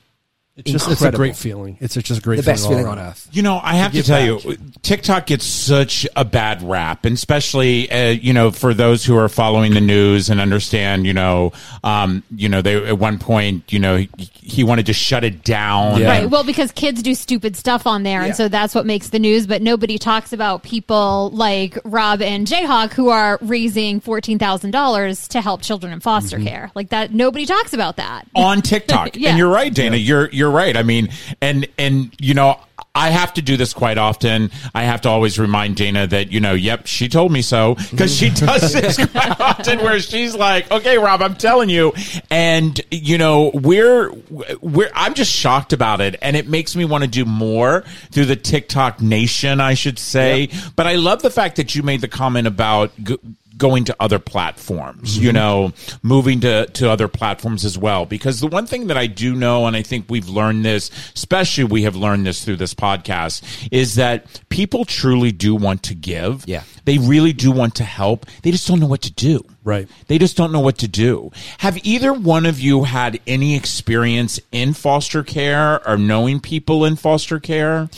It's 0.58 0.72
just 0.72 0.90
it's 0.90 1.02
a 1.02 1.12
great 1.12 1.36
feeling. 1.36 1.78
It's 1.82 1.96
just 1.96 2.20
a 2.20 2.22
great 2.22 2.38
The 2.38 2.44
best 2.44 2.64
all 2.64 2.70
feeling 2.72 2.86
on 2.88 2.98
earth. 2.98 3.28
You 3.34 3.42
know, 3.42 3.60
I 3.62 3.74
have 3.76 3.92
to 3.92 3.98
give 3.98 4.06
tell 4.06 4.36
back. 4.38 4.46
you, 4.46 4.58
TikTok 4.84 5.26
gets 5.26 5.44
such 5.46 6.08
a 6.16 6.24
bad 6.24 6.62
rap, 6.64 7.04
and 7.04 7.14
especially 7.14 7.92
uh, 7.92 8.12
you 8.12 8.32
know 8.32 8.52
for 8.52 8.74
those 8.74 9.04
who 9.04 9.18
are 9.18 9.28
following 9.28 9.74
the 9.74 9.82
news 9.82 10.30
and 10.30 10.40
understand. 10.40 11.06
You 11.06 11.12
know, 11.14 11.52
um, 11.84 12.24
you 12.34 12.48
know, 12.48 12.62
they 12.62 12.76
at 12.88 12.98
one 12.98 13.20
point, 13.20 13.74
you 13.74 13.80
know, 13.80 13.98
he, 13.98 14.10
he 14.18 14.64
wanted 14.64 14.86
to 14.86 14.94
shut 14.94 15.26
it 15.26 15.44
down. 15.44 16.00
Yeah. 16.00 16.08
Right. 16.08 16.30
Well, 16.30 16.46
because 16.46 16.72
kids 16.72 17.04
do 17.04 17.16
stupid 17.16 17.58
stuff 17.58 17.86
on 17.86 18.04
there, 18.04 18.22
Yeah. 18.22 18.28
and 18.28 18.36
so 18.38 18.48
that's 18.48 18.74
what 18.74 18.86
makes 18.86 19.10
the 19.10 19.20
news. 19.20 19.48
But 19.48 19.62
nobody 19.62 19.98
talks 19.98 20.32
about 20.32 20.64
people 20.64 21.32
like 21.34 21.78
Rob 21.84 22.22
and 22.22 22.48
Jayhawk 22.48 22.94
who 22.94 23.10
are 23.10 23.40
raising 23.42 24.00
fourteen 24.00 24.40
thousand 24.40 24.72
dollars 24.72 25.28
to 25.30 25.42
help 25.42 25.62
children 25.64 25.92
in 25.92 26.00
foster 26.00 26.38
Mm-hmm. 26.38 26.48
care. 26.48 26.72
Like 26.76 26.90
that, 26.92 27.14
nobody 27.14 27.46
talks 27.46 27.74
about 27.74 27.98
that. 27.98 28.26
on 28.36 28.62
TikTok. 28.62 29.18
Yeah. 29.26 29.30
And 29.32 29.38
you're 29.38 29.50
right, 29.50 29.74
Dana. 29.74 29.98
You're 29.98 30.30
you're 30.32 30.45
right. 30.52 30.75
I 30.75 30.84
mean, 30.84 31.10
and 31.42 31.68
and 31.78 32.14
you 32.20 32.34
know, 32.34 32.60
I 32.94 33.10
have 33.10 33.34
to 33.34 33.42
do 33.42 33.58
this 33.58 33.74
quite 33.74 33.98
often. 33.98 34.52
I 34.74 34.84
have 34.84 35.02
to 35.02 35.10
always 35.10 35.38
remind 35.38 35.75
Dana 35.75 36.08
that 36.08 36.32
you 36.32 36.40
know, 36.40 36.54
yep, 36.54 36.88
she 36.88 37.10
told 37.10 37.32
me 37.32 37.42
so 37.42 37.75
because 37.92 38.16
she 38.16 38.30
does 38.34 38.74
this 38.74 38.96
quite 39.08 39.40
often, 39.40 39.80
where 39.80 40.00
she's 40.00 40.36
like, 40.36 40.72
"Okay, 40.72 40.98
Rob, 40.98 41.22
I'm 41.22 41.36
telling 41.36 41.70
you," 41.70 41.94
and 42.32 42.80
you 42.92 43.18
know, 43.18 43.52
we're 43.54 44.12
we're 44.62 44.92
I'm 44.96 45.14
just 45.14 45.32
shocked 45.32 45.74
about 45.74 46.00
it, 46.00 46.16
and 46.22 46.38
it 46.38 46.48
makes 46.48 46.75
me 46.75 46.86
want 46.86 47.04
to 47.04 47.10
do 47.10 47.25
more 47.25 47.84
through 48.12 48.25
the 48.25 48.38
TikTok 48.38 49.02
nation, 49.02 49.60
I 49.60 49.74
should 49.74 50.00
say. 50.00 50.50
But 50.75 50.88
I 50.88 50.96
love 50.96 51.22
the 51.22 51.30
fact 51.30 51.58
that 51.58 51.75
you 51.75 51.84
made 51.84 52.02
the 52.02 52.08
comment 52.08 52.48
about. 52.48 52.92
Going 53.58 53.86
to 53.86 53.96
other 54.00 54.20
platforms, 54.20 55.18
you 55.18 55.30
mm-hmm. 55.30 55.36
know, 55.36 55.74
moving 56.04 56.42
to, 56.42 56.66
to 56.66 56.90
other 56.90 57.08
platforms 57.08 57.64
as 57.64 57.78
well. 57.78 58.06
Because 58.06 58.40
the 58.42 58.48
one 58.48 58.68
thing 58.68 58.88
that 58.88 58.98
I 58.98 59.08
do 59.08 59.34
know, 59.34 59.66
and 59.66 59.76
I 59.76 59.82
think 59.82 60.06
we've 60.10 60.28
learned 60.28 60.66
this, 60.66 60.92
especially 61.16 61.64
we 61.64 61.84
have 61.84 61.96
learned 61.96 62.26
this 62.26 62.44
through 62.44 62.58
this 62.58 62.74
podcast, 62.74 63.70
is 63.72 63.96
that 63.96 64.42
people 64.50 64.84
truly 64.84 65.32
do 65.32 65.56
want 65.56 65.84
to 65.84 65.96
give. 65.96 66.44
Yeah. 66.48 66.64
They 66.84 66.98
really 66.98 67.34
do 67.34 67.52
want 67.52 67.76
to 67.76 67.84
help. 67.84 68.26
They 68.44 68.52
just 68.52 68.68
don't 68.68 68.80
know 68.80 68.88
what 68.88 69.02
to 69.04 69.12
do. 69.12 69.46
Right. 69.64 69.88
They 70.08 70.18
just 70.20 70.38
don't 70.38 70.52
know 70.52 70.60
what 70.60 70.78
to 70.80 70.88
do. 70.88 71.32
Have 71.60 71.84
either 71.86 72.14
one 72.14 72.46
of 72.46 72.60
you 72.60 72.84
had 72.84 73.20
any 73.26 73.56
experience 73.56 74.40
in 74.52 74.74
foster 74.74 75.24
care 75.24 75.86
or 75.88 75.98
knowing 75.98 76.40
people 76.40 76.86
in 76.86 76.96
foster 76.96 77.40
care? 77.40 77.90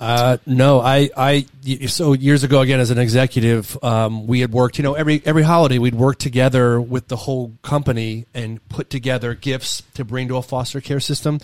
Uh, 0.00 0.38
no, 0.46 0.80
I, 0.80 1.10
I, 1.14 1.46
so 1.86 2.14
years 2.14 2.42
ago, 2.42 2.62
again, 2.62 2.80
as 2.80 2.90
an 2.90 2.96
executive, 2.96 3.76
um, 3.84 4.26
we 4.26 4.40
had 4.40 4.50
worked, 4.50 4.78
you 4.78 4.82
know, 4.82 4.94
every, 4.94 5.20
every 5.26 5.42
holiday 5.42 5.76
we'd 5.76 5.94
work 5.94 6.18
together 6.18 6.80
with 6.80 7.08
the 7.08 7.16
whole 7.16 7.52
company 7.60 8.24
and 8.32 8.66
put 8.70 8.88
together 8.88 9.34
gifts 9.34 9.82
to 9.92 10.04
bring 10.06 10.26
to 10.28 10.38
a 10.38 10.42
foster 10.42 10.80
care 10.80 11.00
system. 11.00 11.38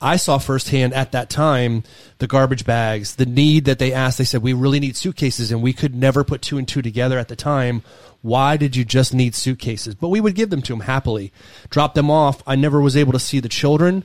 I 0.00 0.16
saw 0.16 0.38
firsthand 0.38 0.92
at 0.92 1.12
that 1.12 1.30
time 1.30 1.84
the 2.18 2.26
garbage 2.26 2.64
bags, 2.64 3.14
the 3.14 3.26
need 3.26 3.66
that 3.66 3.78
they 3.78 3.92
asked. 3.92 4.18
They 4.18 4.24
said, 4.24 4.42
we 4.42 4.54
really 4.54 4.80
need 4.80 4.96
suitcases 4.96 5.52
and 5.52 5.62
we 5.62 5.72
could 5.72 5.94
never 5.94 6.24
put 6.24 6.42
two 6.42 6.58
and 6.58 6.66
two 6.66 6.82
together 6.82 7.16
at 7.16 7.28
the 7.28 7.36
time. 7.36 7.84
Why 8.22 8.56
did 8.56 8.74
you 8.74 8.84
just 8.84 9.14
need 9.14 9.36
suitcases? 9.36 9.94
But 9.94 10.08
we 10.08 10.20
would 10.20 10.34
give 10.34 10.50
them 10.50 10.62
to 10.62 10.72
them 10.72 10.80
happily, 10.80 11.32
drop 11.70 11.94
them 11.94 12.10
off. 12.10 12.42
I 12.44 12.56
never 12.56 12.80
was 12.80 12.96
able 12.96 13.12
to 13.12 13.20
see 13.20 13.38
the 13.38 13.48
children. 13.48 14.02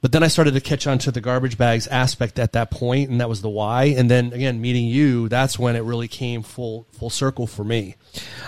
But 0.00 0.12
then 0.12 0.22
I 0.22 0.28
started 0.28 0.54
to 0.54 0.60
catch 0.60 0.86
on 0.86 0.98
to 1.00 1.10
the 1.10 1.20
garbage 1.20 1.58
bags 1.58 1.86
aspect 1.88 2.38
at 2.38 2.52
that 2.52 2.70
point, 2.70 3.10
and 3.10 3.20
that 3.20 3.28
was 3.28 3.42
the 3.42 3.48
why. 3.48 3.84
And 3.84 4.10
then 4.10 4.32
again, 4.32 4.60
meeting 4.60 4.86
you, 4.86 5.28
that's 5.28 5.58
when 5.58 5.74
it 5.74 5.82
really 5.82 6.08
came 6.08 6.42
full 6.42 6.86
full 6.92 7.10
circle 7.10 7.46
for 7.46 7.64
me. 7.64 7.96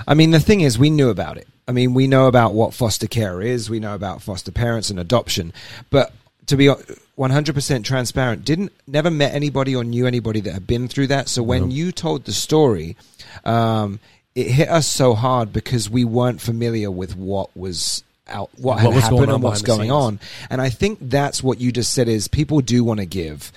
I 0.06 0.14
mean, 0.14 0.30
the 0.30 0.40
thing 0.40 0.60
is, 0.60 0.78
we 0.78 0.90
knew 0.90 1.08
about 1.08 1.36
it. 1.38 1.48
I 1.66 1.72
mean, 1.72 1.94
we 1.94 2.06
know 2.06 2.26
about 2.26 2.54
what 2.54 2.74
foster 2.74 3.06
care 3.06 3.40
is. 3.40 3.70
We 3.70 3.80
know 3.80 3.94
about 3.94 4.22
foster 4.22 4.52
parents 4.52 4.90
and 4.90 4.98
adoption. 4.98 5.52
But 5.88 6.12
to 6.46 6.56
be 6.56 6.66
100% 6.66 7.84
transparent, 7.84 8.44
didn't 8.44 8.72
never 8.86 9.10
met 9.10 9.34
anybody 9.34 9.76
or 9.76 9.84
knew 9.84 10.06
anybody 10.06 10.40
that 10.40 10.52
had 10.52 10.66
been 10.66 10.88
through 10.88 11.08
that. 11.08 11.28
So 11.28 11.42
when 11.44 11.70
you 11.70 11.92
told 11.92 12.24
the 12.24 12.32
story, 12.32 12.96
um, 13.44 14.00
it 14.34 14.48
hit 14.48 14.68
us 14.68 14.88
so 14.88 15.14
hard 15.14 15.52
because 15.52 15.88
we 15.88 16.04
weren't 16.04 16.40
familiar 16.40 16.90
with 16.90 17.16
what 17.16 17.56
was 17.56 18.02
out, 18.30 18.50
what, 18.56 18.76
What 18.76 18.80
had 18.80 18.94
was 18.94 19.04
happened 19.04 19.30
and 19.30 19.42
what's 19.42 19.62
going 19.62 19.80
scenes. 19.80 19.92
on. 19.92 20.20
And 20.50 20.60
I 20.60 20.70
think 20.70 20.98
that's 21.02 21.42
what 21.42 21.60
you 21.60 21.72
just 21.72 21.92
said 21.92 22.08
is 22.08 22.28
people 22.28 22.60
do 22.60 22.84
want 22.84 23.00
to 23.00 23.06
give. 23.06 23.52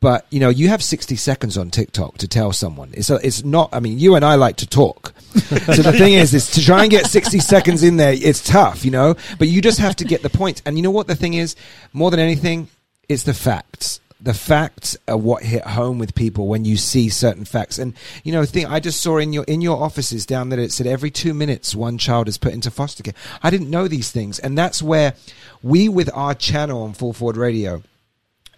But 0.00 0.26
you 0.30 0.38
know, 0.38 0.48
you 0.48 0.68
have 0.68 0.80
sixty 0.80 1.16
seconds 1.16 1.58
on 1.58 1.70
TikTok 1.70 2.18
to 2.18 2.28
tell 2.28 2.52
someone. 2.52 2.90
It's 2.92 3.10
a, 3.10 3.16
it's 3.16 3.42
not. 3.44 3.70
I 3.72 3.80
mean, 3.80 3.98
you 3.98 4.14
and 4.14 4.24
I 4.24 4.36
like 4.36 4.56
to 4.58 4.66
talk. 4.66 5.12
so 5.34 5.82
the 5.82 5.92
thing 5.92 6.14
is, 6.14 6.32
is 6.34 6.50
to 6.52 6.64
try 6.64 6.82
and 6.82 6.90
get 6.90 7.06
sixty 7.06 7.40
seconds 7.40 7.82
in 7.82 7.96
there. 7.96 8.12
It's 8.12 8.40
tough, 8.40 8.84
you 8.84 8.92
know. 8.92 9.16
But 9.40 9.48
you 9.48 9.60
just 9.60 9.80
have 9.80 9.96
to 9.96 10.04
get 10.04 10.22
the 10.22 10.30
point. 10.30 10.62
And 10.64 10.76
you 10.76 10.84
know 10.84 10.92
what 10.92 11.08
the 11.08 11.16
thing 11.16 11.34
is? 11.34 11.56
More 11.92 12.12
than 12.12 12.20
anything, 12.20 12.68
it's 13.08 13.24
the 13.24 13.34
facts. 13.34 13.98
The 14.20 14.34
facts 14.34 14.96
are 15.06 15.16
what 15.16 15.44
hit 15.44 15.62
home 15.62 15.98
with 15.98 16.14
people 16.14 16.48
when 16.48 16.64
you 16.64 16.76
see 16.76 17.08
certain 17.08 17.44
facts. 17.44 17.78
And 17.78 17.94
you 18.24 18.32
know, 18.32 18.44
thing 18.44 18.66
I 18.66 18.80
just 18.80 19.00
saw 19.00 19.18
in 19.18 19.32
your 19.32 19.44
in 19.44 19.60
your 19.60 19.80
offices 19.82 20.26
down 20.26 20.48
there, 20.48 20.58
it 20.58 20.72
said 20.72 20.86
every 20.86 21.10
two 21.10 21.34
minutes 21.34 21.74
one 21.74 21.98
child 21.98 22.26
is 22.28 22.38
put 22.38 22.52
into 22.52 22.70
foster 22.70 23.02
care. 23.02 23.14
I 23.42 23.50
didn't 23.50 23.70
know 23.70 23.86
these 23.86 24.10
things, 24.10 24.38
and 24.40 24.58
that's 24.58 24.82
where 24.82 25.14
we, 25.62 25.88
with 25.88 26.10
our 26.14 26.34
channel 26.34 26.82
on 26.82 26.94
Fall 26.94 27.12
Forward 27.12 27.36
Radio 27.36 27.82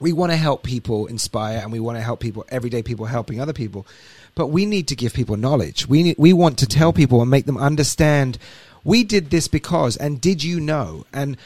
we 0.00 0.14
want 0.14 0.32
to 0.32 0.36
help 0.36 0.62
people 0.62 1.06
inspire 1.06 1.58
and 1.58 1.70
we 1.70 1.78
want 1.78 1.96
to 1.96 2.02
help 2.02 2.18
people 2.18 2.44
everyday 2.48 2.82
people 2.82 3.06
helping 3.06 3.40
other 3.40 3.52
people 3.52 3.86
but 4.34 4.48
we 4.48 4.66
need 4.66 4.88
to 4.88 4.96
give 4.96 5.12
people 5.12 5.36
knowledge 5.36 5.86
we 5.86 6.02
need, 6.02 6.16
we 6.18 6.32
want 6.32 6.58
to 6.58 6.66
tell 6.66 6.92
people 6.92 7.20
and 7.20 7.30
make 7.30 7.46
them 7.46 7.58
understand 7.58 8.38
we 8.82 9.04
did 9.04 9.30
this 9.30 9.46
because 9.46 9.96
and 9.98 10.20
did 10.20 10.42
you 10.42 10.58
know 10.58 11.04
and 11.12 11.36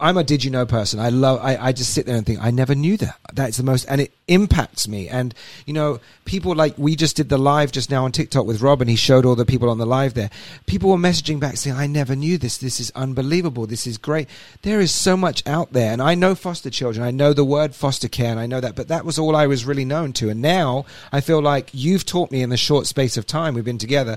I'm 0.00 0.16
a 0.16 0.22
did 0.22 0.44
you 0.44 0.50
know 0.52 0.64
person. 0.64 1.00
I 1.00 1.08
love. 1.08 1.40
I, 1.42 1.56
I 1.56 1.72
just 1.72 1.92
sit 1.92 2.06
there 2.06 2.14
and 2.14 2.24
think 2.24 2.38
I 2.40 2.52
never 2.52 2.76
knew 2.76 2.96
that. 2.98 3.18
That's 3.32 3.56
the 3.56 3.64
most, 3.64 3.84
and 3.86 4.00
it 4.00 4.12
impacts 4.28 4.86
me. 4.86 5.08
And 5.08 5.34
you 5.66 5.72
know, 5.72 5.98
people 6.24 6.54
like 6.54 6.78
we 6.78 6.94
just 6.94 7.16
did 7.16 7.28
the 7.28 7.36
live 7.36 7.72
just 7.72 7.90
now 7.90 8.04
on 8.04 8.12
TikTok 8.12 8.46
with 8.46 8.60
Rob, 8.60 8.80
and 8.80 8.88
he 8.88 8.94
showed 8.94 9.24
all 9.24 9.34
the 9.34 9.44
people 9.44 9.68
on 9.68 9.78
the 9.78 9.86
live 9.86 10.14
there. 10.14 10.30
People 10.66 10.90
were 10.90 10.96
messaging 10.96 11.40
back 11.40 11.56
saying, 11.56 11.76
"I 11.76 11.88
never 11.88 12.14
knew 12.14 12.38
this. 12.38 12.58
This 12.58 12.78
is 12.78 12.92
unbelievable. 12.94 13.66
This 13.66 13.88
is 13.88 13.98
great." 13.98 14.28
There 14.62 14.80
is 14.80 14.94
so 14.94 15.16
much 15.16 15.44
out 15.48 15.72
there, 15.72 15.92
and 15.92 16.00
I 16.00 16.14
know 16.14 16.36
foster 16.36 16.70
children. 16.70 17.04
I 17.04 17.10
know 17.10 17.32
the 17.32 17.44
word 17.44 17.74
foster 17.74 18.08
care, 18.08 18.30
and 18.30 18.38
I 18.38 18.46
know 18.46 18.60
that. 18.60 18.76
But 18.76 18.86
that 18.86 19.04
was 19.04 19.18
all 19.18 19.34
I 19.34 19.48
was 19.48 19.64
really 19.64 19.84
known 19.84 20.12
to. 20.14 20.30
And 20.30 20.40
now 20.40 20.86
I 21.10 21.20
feel 21.20 21.42
like 21.42 21.70
you've 21.72 22.06
taught 22.06 22.30
me 22.30 22.42
in 22.42 22.50
the 22.50 22.56
short 22.56 22.86
space 22.86 23.16
of 23.16 23.26
time 23.26 23.54
we've 23.54 23.64
been 23.64 23.78
together 23.78 24.16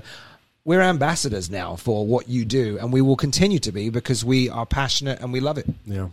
we're 0.64 0.80
ambassadors 0.80 1.50
now 1.50 1.74
for 1.76 2.06
what 2.06 2.28
you 2.28 2.44
do 2.44 2.78
and 2.78 2.92
we 2.92 3.00
will 3.00 3.16
continue 3.16 3.58
to 3.58 3.72
be 3.72 3.90
because 3.90 4.24
we 4.24 4.48
are 4.48 4.64
passionate 4.66 5.20
and 5.20 5.32
we 5.32 5.40
love 5.40 5.58
it 5.58 5.66
Yeah. 5.86 6.08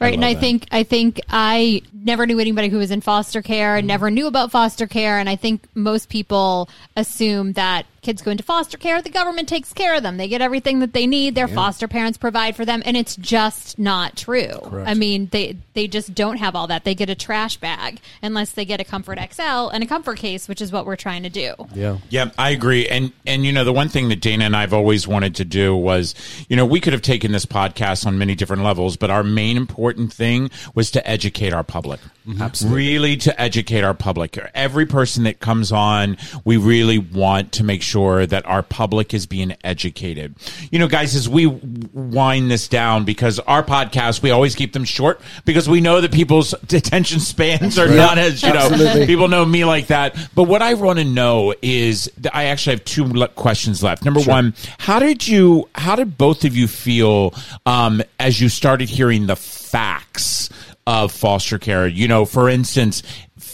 Right, 0.00 0.14
and 0.14 0.24
I 0.24 0.34
that. 0.34 0.40
think 0.40 0.66
I 0.70 0.82
think 0.84 1.20
I 1.28 1.82
never 1.92 2.24
knew 2.26 2.38
anybody 2.38 2.68
who 2.68 2.78
was 2.78 2.90
in 2.92 3.00
foster 3.00 3.42
care, 3.42 3.76
Mm-hmm. 3.78 3.86
never 3.86 4.10
knew 4.10 4.26
about 4.28 4.50
foster 4.52 4.86
care, 4.86 5.18
and 5.18 5.28
I 5.28 5.34
think 5.36 5.64
most 5.74 6.08
people 6.08 6.68
assume 6.96 7.52
that 7.54 7.84
kids 8.02 8.20
go 8.20 8.32
into 8.32 8.42
foster 8.42 8.76
care, 8.76 9.00
the 9.00 9.08
government 9.08 9.48
takes 9.48 9.72
care 9.72 9.94
of 9.94 10.02
them. 10.02 10.16
They 10.16 10.26
get 10.26 10.42
everything 10.42 10.80
that 10.80 10.92
they 10.92 11.06
need, 11.06 11.36
their 11.36 11.46
foster 11.46 11.86
parents 11.86 12.18
provide 12.18 12.56
for 12.56 12.64
them, 12.64 12.82
and 12.84 12.96
it's 12.96 13.14
just 13.16 13.78
not 13.78 14.16
true. 14.16 14.58
Correct. 14.64 14.88
I 14.88 14.94
mean, 14.94 15.28
they 15.30 15.56
they 15.74 15.86
just 15.86 16.12
don't 16.12 16.38
have 16.38 16.56
all 16.56 16.66
that. 16.66 16.84
They 16.84 16.96
get 16.96 17.08
a 17.08 17.14
trash 17.14 17.56
bag 17.58 18.00
unless 18.20 18.52
they 18.52 18.64
get 18.64 18.80
a 18.80 18.84
Comfort 18.84 19.18
XL 19.32 19.68
and 19.68 19.84
a 19.84 19.86
Comfort 19.86 20.18
case, 20.18 20.48
which 20.48 20.60
is 20.60 20.72
what 20.72 20.84
we're 20.84 20.96
trying 20.96 21.22
to 21.22 21.30
do. 21.30 21.54
Yeah. 21.74 21.98
Yeah, 22.10 22.30
I 22.36 22.50
agree. 22.50 22.88
And 22.88 23.12
and 23.24 23.44
you 23.44 23.52
know, 23.52 23.64
the 23.64 23.72
one 23.72 23.88
thing 23.88 24.08
that 24.08 24.20
Dana 24.20 24.44
and 24.44 24.56
I've 24.56 24.74
always 24.74 25.06
wanted 25.06 25.36
to 25.36 25.44
do 25.44 25.76
was, 25.76 26.14
you 26.48 26.56
know, 26.56 26.66
we 26.66 26.80
could 26.80 26.92
have 26.92 27.02
taken 27.02 27.30
this 27.30 27.46
podcast 27.46 28.04
on 28.04 28.18
many 28.18 28.34
different 28.34 28.64
levels, 28.64 28.96
but 28.96 29.10
our 29.10 29.22
main 29.22 29.56
important 29.56 30.12
thing 30.12 30.50
was 30.74 30.90
to 30.90 31.08
educate 31.08 31.52
our 31.52 31.64
public. 31.64 32.00
Absolutely. 32.40 32.78
really 32.78 33.16
to 33.18 33.40
educate 33.40 33.82
our 33.82 33.94
public. 33.94 34.38
Every 34.54 34.86
person 34.86 35.24
that 35.24 35.40
comes 35.40 35.72
on, 35.72 36.16
we 36.44 36.56
really 36.56 36.98
want 36.98 37.52
to 37.52 37.64
make 37.64 37.82
sure 37.82 38.26
that 38.26 38.46
our 38.46 38.62
public 38.62 39.12
is 39.12 39.26
being 39.26 39.56
educated. 39.64 40.34
You 40.70 40.78
know, 40.78 40.88
guys, 40.88 41.14
as 41.14 41.28
we 41.28 41.46
wind 41.46 42.50
this 42.50 42.68
down, 42.68 43.04
because 43.04 43.38
our 43.40 43.62
podcast, 43.62 44.22
we 44.22 44.30
always 44.30 44.54
keep 44.54 44.72
them 44.72 44.84
short 44.84 45.20
because 45.44 45.68
we 45.68 45.80
know 45.80 46.00
that 46.00 46.12
people's 46.12 46.52
attention 46.62 47.20
spans 47.20 47.78
are 47.78 47.88
not 47.88 48.18
as, 48.18 48.42
you 48.42 48.52
know, 48.52 48.60
Absolutely. 48.60 49.06
people 49.06 49.28
know 49.28 49.44
me 49.44 49.64
like 49.64 49.88
that. 49.88 50.16
But 50.34 50.44
what 50.44 50.62
I 50.62 50.74
want 50.74 50.98
to 50.98 51.04
know 51.04 51.54
is, 51.62 52.10
I 52.32 52.44
actually 52.44 52.76
have 52.76 52.84
two 52.84 53.04
le- 53.04 53.28
questions 53.28 53.82
left. 53.82 54.04
Number 54.04 54.20
one, 54.20 54.54
how 54.78 54.98
did 54.98 55.26
you, 55.26 55.68
how 55.74 55.96
did 55.96 56.16
both 56.16 56.44
of 56.44 56.56
you 56.56 56.68
feel 56.68 57.34
um, 57.66 58.02
as 58.18 58.40
you 58.40 58.48
started 58.48 58.88
hearing 58.88 59.26
the 59.26 59.36
facts? 59.36 60.48
Of 60.86 61.12
foster 61.12 61.58
care. 61.58 61.86
You 61.86 62.08
know, 62.08 62.24
for 62.24 62.48
instance, 62.48 63.02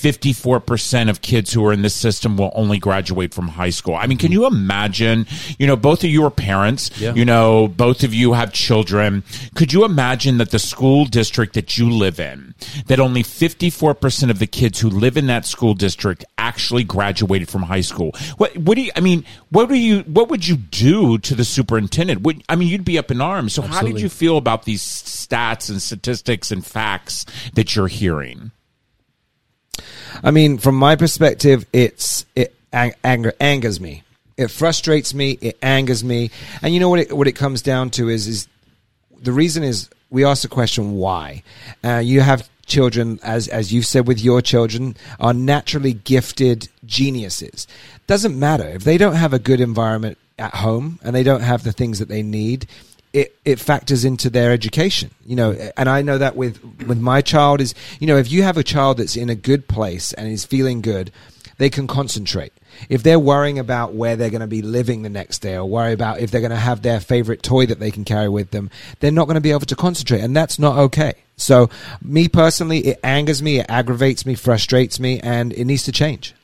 54% 0.00 1.10
of 1.10 1.22
kids 1.22 1.52
who 1.52 1.64
are 1.66 1.72
in 1.72 1.82
this 1.82 1.94
system 1.94 2.36
will 2.36 2.52
only 2.54 2.78
graduate 2.78 3.34
from 3.34 3.48
high 3.48 3.70
school. 3.70 3.94
I 3.94 4.06
mean, 4.06 4.18
can 4.18 4.30
mm-hmm. 4.30 4.40
you 4.40 4.46
imagine, 4.46 5.26
you 5.58 5.66
know, 5.66 5.76
both 5.76 6.04
of 6.04 6.10
you 6.10 6.24
are 6.24 6.30
parents, 6.30 6.90
Yeah. 6.98 7.14
you 7.14 7.24
know, 7.24 7.68
both 7.68 8.04
of 8.04 8.14
you 8.14 8.32
have 8.32 8.52
children. 8.52 9.24
Could 9.54 9.72
you 9.72 9.84
imagine 9.84 10.38
that 10.38 10.50
the 10.50 10.58
school 10.58 11.04
district 11.04 11.54
that 11.54 11.76
you 11.76 11.90
live 11.90 12.20
in, 12.20 12.54
that 12.86 13.00
only 13.00 13.22
54% 13.22 14.30
of 14.30 14.38
the 14.38 14.46
kids 14.46 14.80
who 14.80 14.88
live 14.88 15.16
in 15.16 15.26
that 15.26 15.44
school 15.46 15.74
district 15.74 16.24
actually 16.36 16.84
graduated 16.84 17.48
from 17.48 17.62
high 17.62 17.80
school? 17.80 18.12
What, 18.36 18.56
what 18.56 18.76
do 18.76 18.82
you, 18.82 18.92
I 18.96 19.00
mean, 19.00 19.24
what 19.50 19.68
do 19.68 19.74
you, 19.74 20.00
what 20.02 20.28
would 20.28 20.46
you 20.46 20.56
do 20.56 21.18
to 21.18 21.34
the 21.34 21.44
superintendent? 21.44 22.22
Would, 22.22 22.44
I 22.48 22.56
mean, 22.56 22.68
you'd 22.68 22.84
be 22.84 22.98
up 22.98 23.10
in 23.10 23.20
arms. 23.20 23.52
So 23.54 23.62
how 23.62 23.82
did 23.82 24.00
you 24.00 24.08
feel 24.08 24.36
about 24.36 24.64
these 24.64 24.82
stats 24.82 25.68
and 25.68 25.82
statistics 25.82 26.50
and 26.50 26.64
facts 26.64 27.24
that 27.54 27.74
you're 27.74 27.88
hearing? 27.88 28.52
I 30.22 30.30
mean, 30.30 30.58
from 30.58 30.74
my 30.76 30.96
perspective, 30.96 31.66
it's 31.72 32.26
it 32.34 32.54
ang- 32.72 32.94
anger 33.04 33.32
angers 33.40 33.80
me. 33.80 34.02
It 34.36 34.50
frustrates 34.50 35.14
me. 35.14 35.32
It 35.40 35.58
angers 35.62 36.04
me. 36.04 36.30
And 36.62 36.72
you 36.72 36.80
know 36.80 36.88
what? 36.88 37.00
It, 37.00 37.16
what 37.16 37.26
it 37.26 37.32
comes 37.32 37.62
down 37.62 37.90
to 37.90 38.08
is 38.08 38.26
is 38.26 38.48
the 39.20 39.32
reason 39.32 39.62
is 39.62 39.88
we 40.10 40.24
ask 40.24 40.42
the 40.42 40.48
question 40.48 40.92
why. 40.92 41.42
Uh, 41.84 41.98
you 41.98 42.20
have 42.20 42.48
children, 42.66 43.18
as 43.22 43.48
as 43.48 43.72
you 43.72 43.82
said 43.82 44.06
with 44.06 44.20
your 44.20 44.40
children, 44.42 44.96
are 45.18 45.34
naturally 45.34 45.92
gifted 45.92 46.68
geniuses. 46.84 47.66
Doesn't 48.06 48.38
matter 48.38 48.68
if 48.68 48.84
they 48.84 48.98
don't 48.98 49.16
have 49.16 49.32
a 49.32 49.38
good 49.38 49.60
environment 49.60 50.18
at 50.38 50.54
home 50.54 50.98
and 51.02 51.14
they 51.14 51.22
don't 51.22 51.40
have 51.42 51.64
the 51.64 51.72
things 51.72 51.98
that 51.98 52.08
they 52.08 52.22
need. 52.22 52.66
It, 53.12 53.38
it 53.44 53.58
factors 53.58 54.04
into 54.04 54.28
their 54.28 54.52
education, 54.52 55.10
you 55.24 55.34
know, 55.34 55.52
and 55.78 55.88
I 55.88 56.02
know 56.02 56.18
that 56.18 56.36
with 56.36 56.62
with 56.86 57.00
my 57.00 57.22
child 57.22 57.62
is, 57.62 57.74
you 58.00 58.06
know, 58.06 58.18
if 58.18 58.30
you 58.30 58.42
have 58.42 58.58
a 58.58 58.62
child 58.62 58.98
that's 58.98 59.16
in 59.16 59.30
a 59.30 59.34
good 59.34 59.66
place 59.66 60.12
and 60.12 60.28
is 60.28 60.44
feeling 60.44 60.82
good, 60.82 61.10
they 61.58 61.70
can 61.70 61.86
concentrate. 61.86 62.52
If 62.88 63.02
they're 63.02 63.18
worrying 63.18 63.58
about 63.58 63.94
where 63.94 64.16
they're 64.16 64.30
going 64.30 64.40
to 64.40 64.46
be 64.46 64.62
living 64.62 65.02
the 65.02 65.08
next 65.08 65.40
day 65.40 65.56
or 65.56 65.64
worry 65.64 65.92
about 65.92 66.20
if 66.20 66.30
they're 66.30 66.40
going 66.40 66.50
to 66.50 66.56
have 66.56 66.82
their 66.82 67.00
favorite 67.00 67.42
toy 67.42 67.66
that 67.66 67.80
they 67.80 67.90
can 67.90 68.04
carry 68.04 68.28
with 68.28 68.52
them, 68.52 68.70
they're 69.00 69.10
not 69.10 69.26
going 69.26 69.34
to 69.34 69.40
be 69.40 69.50
able 69.50 69.60
to 69.60 69.76
concentrate. 69.76 70.20
And 70.20 70.36
that's 70.36 70.58
not 70.58 70.78
okay. 70.78 71.14
So, 71.36 71.70
me 72.02 72.28
personally, 72.28 72.78
it 72.80 73.00
angers 73.02 73.42
me, 73.42 73.60
it 73.60 73.66
aggravates 73.68 74.26
me, 74.26 74.34
frustrates 74.34 74.98
me, 74.98 75.20
and 75.20 75.52
it 75.52 75.64
needs 75.64 75.84
to 75.84 75.92
change. 75.92 76.34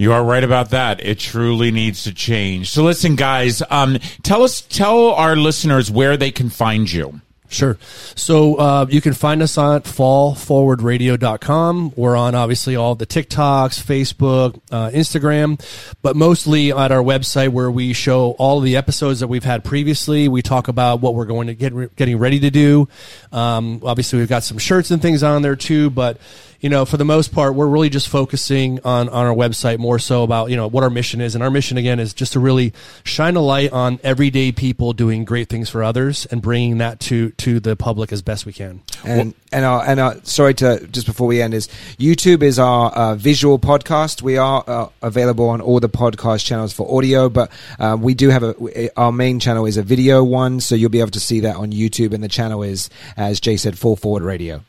You 0.00 0.14
are 0.14 0.24
right 0.24 0.42
about 0.42 0.70
that. 0.70 1.04
It 1.04 1.18
truly 1.18 1.70
needs 1.70 2.04
to 2.04 2.14
change. 2.14 2.70
So 2.70 2.84
listen, 2.84 3.16
guys, 3.16 3.62
um, 3.68 3.98
tell 4.22 4.44
us, 4.44 4.62
tell 4.62 5.10
our 5.10 5.36
listeners 5.36 5.90
where 5.90 6.16
they 6.16 6.30
can 6.30 6.48
find 6.48 6.90
you. 6.90 7.20
Sure. 7.50 7.76
So 8.14 8.54
uh, 8.54 8.86
you 8.88 9.02
can 9.02 9.12
find 9.12 9.42
us 9.42 9.58
on 9.58 9.82
fallforwardradio.com. 9.82 11.92
We're 11.96 12.16
on 12.16 12.34
obviously 12.34 12.76
all 12.76 12.94
the 12.94 13.04
TikToks, 13.04 13.84
Facebook, 13.84 14.58
uh, 14.70 14.88
Instagram, 14.88 15.62
but 16.00 16.16
mostly 16.16 16.72
at 16.72 16.92
our 16.92 17.02
website 17.02 17.50
where 17.50 17.70
we 17.70 17.92
show 17.92 18.30
all 18.38 18.60
the 18.60 18.78
episodes 18.78 19.20
that 19.20 19.28
we've 19.28 19.44
had 19.44 19.64
previously. 19.64 20.28
We 20.28 20.40
talk 20.40 20.68
about 20.68 21.02
what 21.02 21.14
we're 21.14 21.26
going 21.26 21.48
to 21.48 21.54
get 21.54 21.94
getting 21.96 22.16
ready 22.16 22.40
to 22.40 22.50
do. 22.50 22.88
Um, 23.32 23.82
obviously, 23.84 24.20
we've 24.20 24.30
got 24.30 24.44
some 24.44 24.56
shirts 24.56 24.90
and 24.92 25.02
things 25.02 25.22
on 25.22 25.42
there 25.42 25.56
too, 25.56 25.90
but 25.90 26.16
you 26.60 26.68
know, 26.68 26.84
for 26.84 26.96
the 26.96 27.04
most 27.04 27.32
part, 27.32 27.54
we're 27.54 27.66
really 27.66 27.88
just 27.88 28.08
focusing 28.08 28.80
on, 28.84 29.08
on 29.08 29.26
our 29.26 29.34
website 29.34 29.78
more 29.78 29.98
so 29.98 30.22
about, 30.22 30.50
you 30.50 30.56
know, 30.56 30.66
what 30.66 30.84
our 30.84 30.90
mission 30.90 31.20
is. 31.20 31.34
And 31.34 31.42
our 31.42 31.50
mission, 31.50 31.78
again, 31.78 31.98
is 31.98 32.12
just 32.12 32.34
to 32.34 32.40
really 32.40 32.74
shine 33.02 33.36
a 33.36 33.40
light 33.40 33.72
on 33.72 33.98
everyday 34.02 34.52
people 34.52 34.92
doing 34.92 35.24
great 35.24 35.48
things 35.48 35.70
for 35.70 35.82
others 35.82 36.26
and 36.26 36.42
bringing 36.42 36.78
that 36.78 37.00
to, 37.00 37.30
to 37.30 37.60
the 37.60 37.76
public 37.76 38.12
as 38.12 38.20
best 38.20 38.44
we 38.44 38.52
can. 38.52 38.82
And 39.04 39.34
and 39.52 39.64
our, 39.64 39.84
and 39.84 39.98
our, 39.98 40.16
sorry 40.22 40.54
to 40.54 40.86
just 40.88 41.06
before 41.06 41.26
we 41.26 41.42
end 41.42 41.54
is 41.54 41.68
YouTube 41.98 42.42
is 42.42 42.58
our 42.58 42.92
uh, 42.92 43.14
visual 43.16 43.58
podcast. 43.58 44.22
We 44.22 44.36
are 44.36 44.62
uh, 44.66 44.88
available 45.02 45.48
on 45.48 45.60
all 45.60 45.80
the 45.80 45.88
podcast 45.88 46.44
channels 46.44 46.72
for 46.72 46.96
audio, 46.96 47.28
but 47.28 47.50
uh, 47.78 47.96
we 47.98 48.14
do 48.14 48.28
have 48.28 48.42
a 48.42 48.90
our 48.96 49.10
main 49.10 49.40
channel 49.40 49.66
is 49.66 49.76
a 49.76 49.82
video 49.82 50.22
one, 50.22 50.60
so 50.60 50.74
you'll 50.74 50.90
be 50.90 51.00
able 51.00 51.10
to 51.10 51.20
see 51.20 51.40
that 51.40 51.56
on 51.56 51.72
YouTube. 51.72 52.12
And 52.12 52.22
the 52.22 52.28
channel 52.28 52.62
is, 52.62 52.90
as 53.16 53.40
Jay 53.40 53.56
said, 53.56 53.78
Fall 53.78 53.96
Forward 53.96 54.22
Radio. 54.22 54.62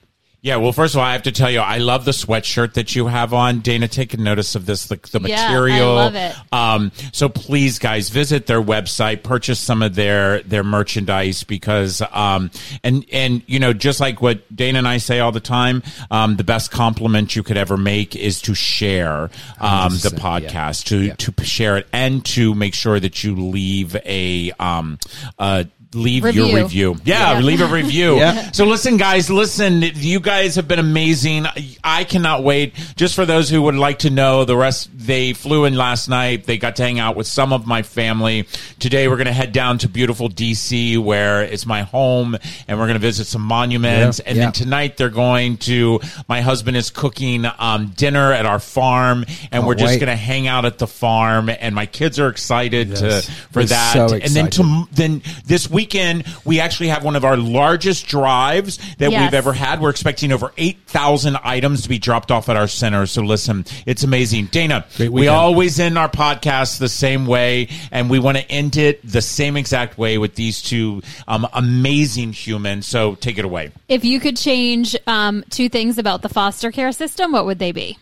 Yeah, 0.44 0.56
well, 0.56 0.72
first 0.72 0.96
of 0.96 1.00
all, 1.00 1.06
I 1.06 1.12
have 1.14 1.22
to 1.24 1.32
tell 1.32 1.52
you, 1.52 1.60
I 1.60 1.78
love 1.78 2.04
the 2.04 2.10
sweatshirt 2.12 2.74
that 2.74 2.96
you 2.96 3.06
have 3.06 3.32
on. 3.32 3.60
Dana, 3.60 3.88
take 3.88 4.18
notice 4.18 4.56
of 4.56 4.66
this, 4.66 4.88
the, 4.88 4.96
the 5.12 5.22
Yeah, 5.30 5.40
I 5.40 5.50
material. 5.52 5.94
love 5.94 6.16
it. 6.16 6.36
Um, 6.52 6.92
so 7.12 7.30
please, 7.30 7.78
guys, 7.78 8.10
visit 8.10 8.48
their 8.48 8.60
website, 8.62 9.22
purchase 9.22 9.60
some 9.60 9.84
of 9.84 9.94
their 9.94 10.42
their 10.42 10.64
merchandise 10.64 11.44
because, 11.44 12.02
um, 12.12 12.50
and 12.84 13.06
and 13.14 13.44
you 13.46 13.60
know, 13.60 13.72
just 13.72 14.00
like 14.00 14.20
what 14.20 14.54
Dana 14.56 14.80
and 14.80 14.88
I 14.88 14.98
say 14.98 15.20
all 15.20 15.32
the 15.32 15.40
time, 15.40 15.84
um, 16.10 16.38
the 16.38 16.44
best 16.44 16.72
compliment 16.72 17.36
you 17.36 17.44
could 17.44 17.58
ever 17.58 17.78
make 17.78 18.16
is 18.16 18.42
to 18.42 18.56
share 18.56 19.30
um, 19.60 19.92
the 19.94 20.10
100%, 20.10 20.14
yeah. 20.14 20.20
podcast, 20.50 20.86
to 20.86 20.98
Yeah. 21.02 21.16
to 21.20 21.44
share 21.44 21.78
it, 21.78 21.88
and 21.94 22.26
to 22.26 22.56
make 22.56 22.74
sure 22.74 23.00
that 23.00 23.24
you 23.24 23.36
leave 23.36 23.96
a 24.08 24.52
um, 24.60 24.98
uh, 25.38 25.66
leave 25.94 26.24
your 26.24 26.46
Review. 26.46 26.56
review. 26.58 26.96
Yeah, 27.04 27.34
Yeah. 27.34 27.40
leave 27.40 27.62
a 27.62 27.66
review. 27.68 28.16
Yeah. 28.22 28.52
So 28.52 28.66
listen, 28.66 28.98
guys, 28.98 29.30
listen. 29.30 29.82
You 29.82 30.20
guys 30.20 30.56
have 30.56 30.68
been 30.68 30.80
amazing. 30.80 31.46
I 31.84 32.04
cannot 32.04 32.44
wait. 32.44 32.74
Just 32.96 33.16
for 33.16 33.26
those 33.26 33.50
who 33.50 33.62
would 33.64 33.76
like 33.76 34.00
to 34.00 34.10
know, 34.10 34.46
the 34.46 34.56
rest 34.56 34.90
they 34.94 35.34
flew 35.34 35.66
in 35.66 35.76
last 35.76 36.08
night. 36.08 36.46
They 36.46 36.58
got 36.58 36.76
to 36.78 36.84
hang 36.84 37.00
out 37.00 37.16
with 37.16 37.28
some 37.28 37.52
of 37.54 37.66
my 37.68 37.82
family. 37.82 38.48
Today 38.80 39.08
we're 39.08 39.16
going 39.18 39.28
to 39.28 39.34
head 39.34 39.52
down 39.52 39.80
to 39.80 39.90
beautiful 39.90 40.30
DC, 40.30 40.98
where 40.98 41.42
it's 41.42 41.66
my 41.66 41.82
home, 41.82 42.38
and 42.68 42.78
we're 42.80 42.86
going 42.86 42.96
to 42.96 43.00
visit 43.00 43.26
some 43.26 43.42
monuments. 43.42 44.20
Yeah. 44.20 44.30
And 44.30 44.38
Yeah. 44.38 44.44
then 44.46 44.52
tonight 44.54 44.98
they're 44.98 45.10
going 45.10 45.58
to. 45.58 46.00
My 46.30 46.42
husband 46.42 46.78
is 46.78 46.90
cooking 46.90 47.46
um, 47.60 47.88
dinner 47.98 48.32
at 48.32 48.46
our 48.46 48.60
farm, 48.60 49.26
and 49.52 49.64
Oh, 49.64 49.68
we're 49.68 49.76
just 49.76 49.94
wait. 49.94 50.00
going 50.00 50.10
to 50.10 50.16
hang 50.16 50.48
out 50.48 50.66
at 50.66 50.78
the 50.78 50.88
farm. 50.88 51.50
And 51.50 51.74
my 51.76 51.86
kids 51.86 52.20
are 52.20 52.28
excited 52.30 52.90
Yes. 52.90 53.00
to 53.26 53.32
for 53.52 53.64
They're 53.66 53.66
that. 53.78 53.94
so 54.10 54.16
and 54.16 54.24
then 54.36 54.48
excited. 54.48 54.52
to 54.54 54.88
then 54.94 55.22
this 55.48 55.70
weekend 55.82 56.24
we 56.46 56.60
actually 56.60 56.90
have 56.90 57.04
one 57.04 57.16
of 57.16 57.26
our 57.26 57.36
largest 57.38 58.06
drives 58.06 58.78
that 58.98 59.10
Yes. 59.12 59.22
we've 59.22 59.34
ever 59.34 59.52
had. 59.52 59.82
We're 59.82 59.90
expecting 59.90 60.32
over 60.32 60.54
8,000 60.58 61.38
items 61.44 61.82
to 61.82 61.90
be 61.90 61.98
dropped 61.98 62.30
off 62.32 62.50
at 62.50 62.56
our 62.56 62.68
center. 62.68 63.08
So 63.08 63.24
listen, 63.24 63.66
it's 63.88 64.04
amazing. 64.04 64.46
Dana, 64.52 64.86
Great 64.98 65.12
we 65.12 65.28
always 65.28 65.80
end 65.80 65.98
our 65.98 66.08
podcast 66.10 66.78
the 66.78 66.88
same 66.90 67.26
way 67.26 67.68
and 67.92 68.12
we 68.12 68.20
want 68.20 68.38
to 68.38 68.50
end 68.52 68.78
it 68.78 69.00
the 69.04 69.22
same 69.24 69.58
exact 69.58 69.98
way 69.98 70.20
with 70.20 70.36
these 70.36 70.62
two 70.62 71.02
um, 71.28 71.48
amazing 71.54 72.32
humans. 72.34 72.86
So 72.86 73.16
take 73.16 73.40
it 73.40 73.46
away. 73.46 73.72
If 73.88 74.06
you 74.06 74.20
could 74.20 74.38
change 74.38 74.96
um, 75.08 75.44
two 75.50 75.68
things 75.68 75.98
about 75.98 76.22
the 76.22 76.30
foster 76.30 76.72
care 76.72 76.92
system, 76.92 77.32
what 77.32 77.46
would 77.48 77.58
they 77.58 77.72
be? 77.72 77.98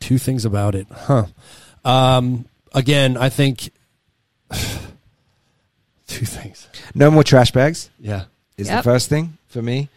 Two 0.00 0.16
things 0.18 0.44
about 0.46 0.74
it, 0.74 0.86
huh? 0.90 1.26
Um, 1.84 2.46
again, 2.72 3.18
I 3.18 3.28
think 3.28 3.70
two 6.14 6.26
things. 6.26 6.68
No 6.94 7.10
more 7.10 7.24
trash 7.24 7.50
bags 7.52 7.90
Yeah, 7.98 8.24
is 8.56 8.68
Yep. 8.68 8.78
the 8.78 8.82
first 8.82 9.08
thing 9.08 9.36
for 9.48 9.62
me. 9.62 9.88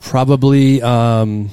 probably 0.00 0.80
um, 0.82 1.50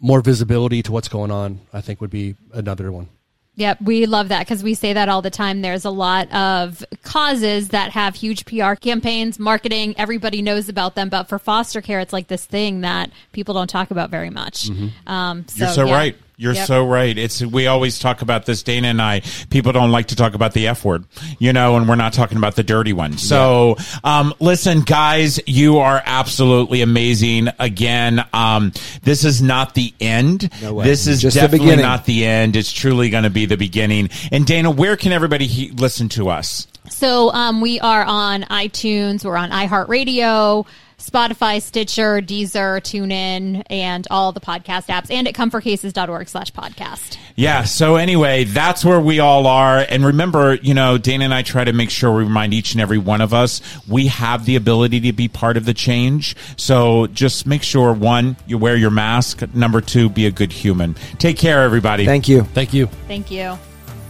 more 0.00 0.20
visibility 0.20 0.82
to 0.82 0.92
what's 0.92 1.08
going 1.08 1.30
on. 1.30 1.60
I 1.72 1.80
think 1.80 2.00
would 2.00 2.10
be 2.10 2.34
another 2.52 2.90
one. 2.90 3.08
Yep, 3.56 3.82
we 3.82 4.06
love 4.06 4.28
that 4.28 4.38
because 4.40 4.62
we 4.62 4.72
say 4.72 4.94
that 4.94 5.10
all 5.10 5.20
the 5.20 5.28
time. 5.30 5.60
There's 5.60 5.84
a 5.84 5.90
lot 5.90 6.32
of 6.32 6.82
causes 7.02 7.68
that 7.68 7.90
have 7.90 8.14
huge 8.14 8.46
PR 8.46 8.72
campaigns, 8.74 9.38
marketing, 9.38 9.94
everybody 9.98 10.40
knows 10.40 10.70
about 10.70 10.94
them. 10.94 11.10
But 11.10 11.24
for 11.28 11.38
foster 11.38 11.82
care, 11.82 12.00
it's 12.00 12.14
like 12.14 12.28
this 12.28 12.46
thing 12.46 12.80
that 12.80 13.10
people 13.32 13.52
don't 13.52 13.68
talk 13.68 13.90
about 13.90 14.08
very 14.08 14.30
much. 14.30 14.70
Um, 15.06 15.44
so, 15.48 15.64
You're 15.66 15.74
so 15.74 15.84
yeah. 15.86 15.94
right. 15.94 16.16
You're 16.38 16.54
Yep. 16.54 16.66
so 16.66 16.84
right. 16.86 17.16
It's 17.16 17.40
we 17.42 17.66
always 17.66 17.98
talk 17.98 18.22
about 18.22 18.46
this, 18.46 18.62
Dana 18.62 18.88
and 18.88 19.00
I. 19.00 19.22
People 19.50 19.70
don't 19.72 19.92
like 19.92 20.06
to 20.08 20.16
talk 20.16 20.34
about 20.34 20.54
the 20.54 20.66
F 20.68 20.84
word, 20.84 21.04
you 21.38 21.52
know, 21.52 21.76
and 21.76 21.88
we're 21.88 21.94
not 21.94 22.12
talking 22.14 22.36
about 22.38 22.56
the 22.56 22.62
dirty 22.64 22.92
one. 22.92 23.16
So, 23.18 23.76
um, 24.02 24.34
listen, 24.40 24.80
guys, 24.80 25.38
you 25.46 25.78
are 25.78 26.02
absolutely 26.04 26.80
amazing. 26.82 27.48
Again, 27.60 28.24
um, 28.32 28.72
this 29.02 29.24
is 29.24 29.40
not 29.42 29.74
the 29.74 29.94
end. 30.00 30.50
No 30.62 30.74
way. 30.74 30.84
This 30.84 31.06
is 31.06 31.20
Just 31.22 31.36
definitely 31.36 31.66
beginning. 31.66 31.84
not 31.84 32.06
the 32.06 32.24
end. 32.24 32.56
It's 32.56 32.72
truly 32.72 33.10
going 33.10 33.24
to 33.24 33.30
be 33.30 33.46
the 33.46 33.56
beginning. 33.56 34.10
And 34.32 34.44
Dana, 34.46 34.70
where 34.70 34.96
can 34.96 35.12
everybody 35.12 35.46
he- 35.46 35.70
listen 35.70 36.08
to 36.10 36.28
us? 36.28 36.66
So 36.90 37.30
um, 37.32 37.60
we 37.60 37.78
are 37.78 38.04
on 38.04 38.42
iTunes, 38.44 39.24
we're 39.24 39.36
on 39.36 39.50
iHeartRadio, 39.50 40.66
Spotify, 41.02 41.60
Stitcher, 41.60 42.20
Deezer, 42.20 42.80
TuneIn, 42.80 43.64
and 43.68 44.06
all 44.10 44.32
the 44.32 44.40
podcast 44.40 44.86
apps, 44.86 45.10
and 45.10 45.28
at 45.28 45.34
comfortcases.org 45.34 46.28
slash 46.28 46.52
podcast. 46.52 47.18
Yeah. 47.36 47.64
So 47.64 47.96
anyway, 47.96 48.44
that's 48.44 48.84
where 48.84 49.00
we 49.00 49.20
all 49.20 49.46
are. 49.46 49.84
And 49.88 50.04
remember, 50.04 50.54
you 50.56 50.74
know, 50.74 50.98
Dana 50.98 51.24
and 51.24 51.34
I 51.34 51.42
try 51.42 51.64
to 51.64 51.72
make 51.72 51.90
sure 51.90 52.14
we 52.14 52.24
remind 52.24 52.54
each 52.54 52.72
and 52.72 52.80
every 52.80 52.98
one 52.98 53.20
of 53.20 53.34
us 53.34 53.60
we 53.88 54.06
have 54.06 54.44
the 54.44 54.56
ability 54.56 55.00
to 55.00 55.12
be 55.12 55.28
part 55.28 55.56
of 55.56 55.64
the 55.64 55.74
change. 55.74 56.36
So 56.56 57.06
just 57.08 57.46
make 57.46 57.62
sure 57.62 57.92
one, 57.92 58.36
you 58.46 58.58
wear 58.58 58.76
your 58.76 58.90
mask. 58.90 59.42
Number 59.54 59.80
two, 59.80 60.08
be 60.08 60.26
a 60.26 60.30
good 60.30 60.52
human. 60.52 60.94
Take 61.18 61.38
care, 61.38 61.62
everybody. 61.62 62.06
Thank 62.06 62.28
you. 62.28 62.42
Thank 62.42 62.72
you. 62.72 62.86
Thank 63.08 63.30
you. 63.30 63.58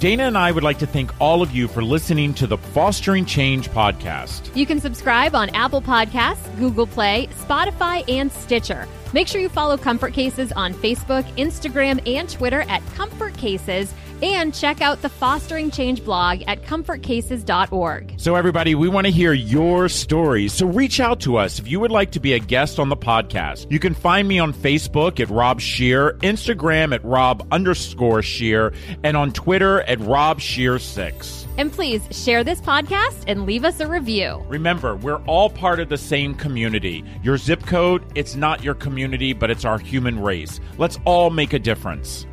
Dana 0.02 0.24
and 0.24 0.36
I 0.36 0.50
would 0.50 0.64
like 0.64 0.80
to 0.80 0.86
thank 0.88 1.12
all 1.20 1.42
of 1.42 1.52
you 1.52 1.68
for 1.68 1.80
listening 1.80 2.34
to 2.34 2.48
the 2.48 2.58
Fostering 2.58 3.24
Change 3.24 3.70
podcast. 3.70 4.50
You 4.56 4.66
can 4.66 4.80
subscribe 4.80 5.36
on 5.36 5.48
Apple 5.50 5.80
Podcasts, 5.80 6.58
Google 6.58 6.88
Play, 6.88 7.28
Spotify, 7.38 8.02
and 8.10 8.32
Stitcher. 8.32 8.88
Make 9.12 9.28
sure 9.28 9.40
you 9.40 9.48
follow 9.48 9.76
Comfort 9.76 10.12
Cases 10.12 10.50
on 10.56 10.74
Facebook, 10.74 11.22
Instagram, 11.36 12.04
and 12.04 12.28
Twitter 12.28 12.62
at 12.62 12.84
Comfort 12.94 13.36
Cases, 13.36 13.94
and 14.22 14.54
check 14.54 14.80
out 14.80 15.02
the 15.02 15.08
Fostering 15.08 15.70
Change 15.70 16.04
blog 16.04 16.42
at 16.46 16.62
comfortcases.org. 16.62 18.14
So, 18.16 18.36
everybody, 18.36 18.74
we 18.74 18.88
want 18.88 19.06
to 19.06 19.10
hear 19.10 19.32
your 19.32 19.88
stories. 19.88 20.52
So, 20.52 20.66
reach 20.66 21.00
out 21.00 21.20
to 21.20 21.36
us 21.36 21.58
if 21.58 21.68
you 21.68 21.80
would 21.80 21.90
like 21.90 22.12
to 22.12 22.20
be 22.20 22.34
a 22.34 22.38
guest 22.38 22.78
on 22.78 22.88
the 22.88 22.96
podcast. 22.96 23.70
You 23.70 23.78
can 23.78 23.94
find 23.94 24.28
me 24.28 24.38
on 24.38 24.52
Facebook 24.52 25.20
at 25.20 25.28
Rob 25.28 25.60
Scheer, 25.60 26.14
Instagram 26.22 26.94
at 26.94 27.04
Rob 27.04 27.46
underscore 27.50 28.22
Scheer, 28.22 28.72
and 29.02 29.16
on 29.16 29.32
Twitter 29.32 29.80
at 29.82 30.00
Rob 30.00 30.40
Scheer6. 30.40 31.42
And 31.58 31.70
please 31.70 32.02
share 32.10 32.42
this 32.44 32.60
podcast 32.60 33.24
and 33.26 33.44
leave 33.44 33.64
us 33.64 33.80
a 33.80 33.86
review. 33.86 34.42
Remember, 34.48 34.96
we're 34.96 35.22
all 35.24 35.50
part 35.50 35.80
of 35.80 35.88
the 35.88 35.98
same 35.98 36.34
community. 36.34 37.04
Your 37.22 37.36
zip 37.36 37.66
code, 37.66 38.04
it's 38.14 38.34
not 38.34 38.64
your 38.64 38.74
community, 38.74 39.32
but 39.32 39.50
it's 39.50 39.64
our 39.64 39.78
human 39.78 40.18
race. 40.20 40.60
Let's 40.78 40.98
all 41.04 41.30
make 41.30 41.52
a 41.52 41.58
difference. 41.58 42.26